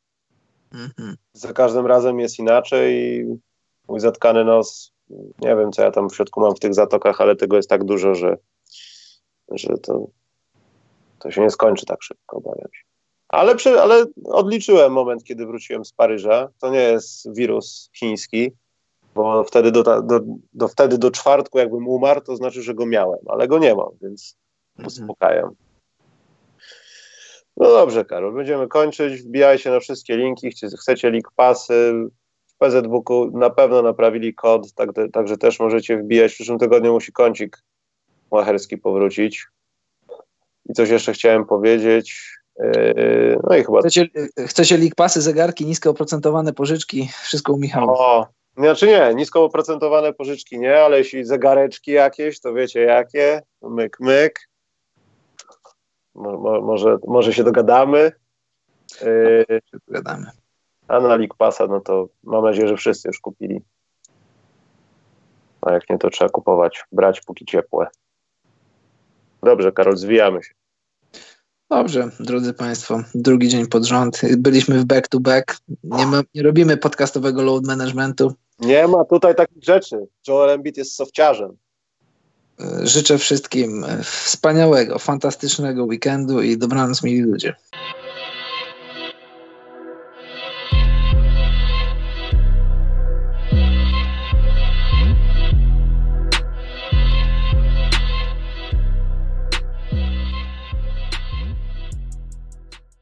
[0.73, 1.15] Mhm.
[1.33, 3.25] Za każdym razem jest inaczej i
[3.87, 4.91] mój zatkany nos,
[5.39, 7.83] nie wiem co ja tam w środku mam w tych zatokach, ale tego jest tak
[7.83, 8.37] dużo, że,
[9.51, 10.07] że to,
[11.19, 12.83] to się nie skończy tak szybko, obawiam się.
[13.29, 16.49] Ale, przy, ale odliczyłem moment, kiedy wróciłem z Paryża.
[16.59, 18.51] To nie jest wirus chiński,
[19.15, 20.19] bo wtedy do, do,
[20.53, 23.89] do, wtedy do czwartku jakbym umarł, to znaczy, że go miałem, ale go nie mam,
[24.01, 24.37] więc
[24.77, 24.87] mhm.
[24.87, 25.55] uspokajam.
[27.57, 29.21] No dobrze, Karol, będziemy kończyć.
[29.21, 30.51] Wbijajcie na wszystkie linki.
[30.81, 31.93] Chcecie link pasy.
[32.47, 36.31] W PZBuku na pewno naprawili kod, tak, także też możecie wbijać.
[36.31, 37.57] W przyszłym tygodniu musi kącik
[38.31, 39.47] Łacherski powrócić.
[40.69, 42.37] I coś jeszcze chciałem powiedzieć.
[42.59, 43.79] Yy, no i chyba.
[43.79, 44.07] Chcecie,
[44.47, 47.93] chcecie link pasy, zegarki, nisko oprocentowane pożyczki, wszystko u Michała.
[47.93, 48.27] O,
[48.67, 54.49] znaczy nie, nisko oprocentowane pożyczki nie, ale jeśli zegareczki jakieś, to wiecie jakie, myk, myk.
[56.15, 58.11] Mo, może, może się dogadamy.
[59.01, 60.31] Yy, dogadamy.
[60.87, 63.61] A na League Passa, no to mam nadzieję, że wszyscy już kupili.
[65.61, 67.87] A jak nie, to trzeba kupować, brać póki ciepłe.
[69.43, 70.53] Dobrze, Karol, zwijamy się.
[71.69, 74.21] Dobrze, drodzy Państwo, drugi dzień pod rząd.
[74.37, 75.57] Byliśmy w back to back.
[75.83, 78.33] Nie, ma, nie robimy podcastowego load managementu.
[78.61, 79.97] Nie ma tutaj takich rzeczy.
[80.27, 81.57] Joel Embiid jest sofciarzem.
[82.83, 87.55] Życzę wszystkim wspaniałego, fantastycznego weekendu i dobranoc, mili ludzie.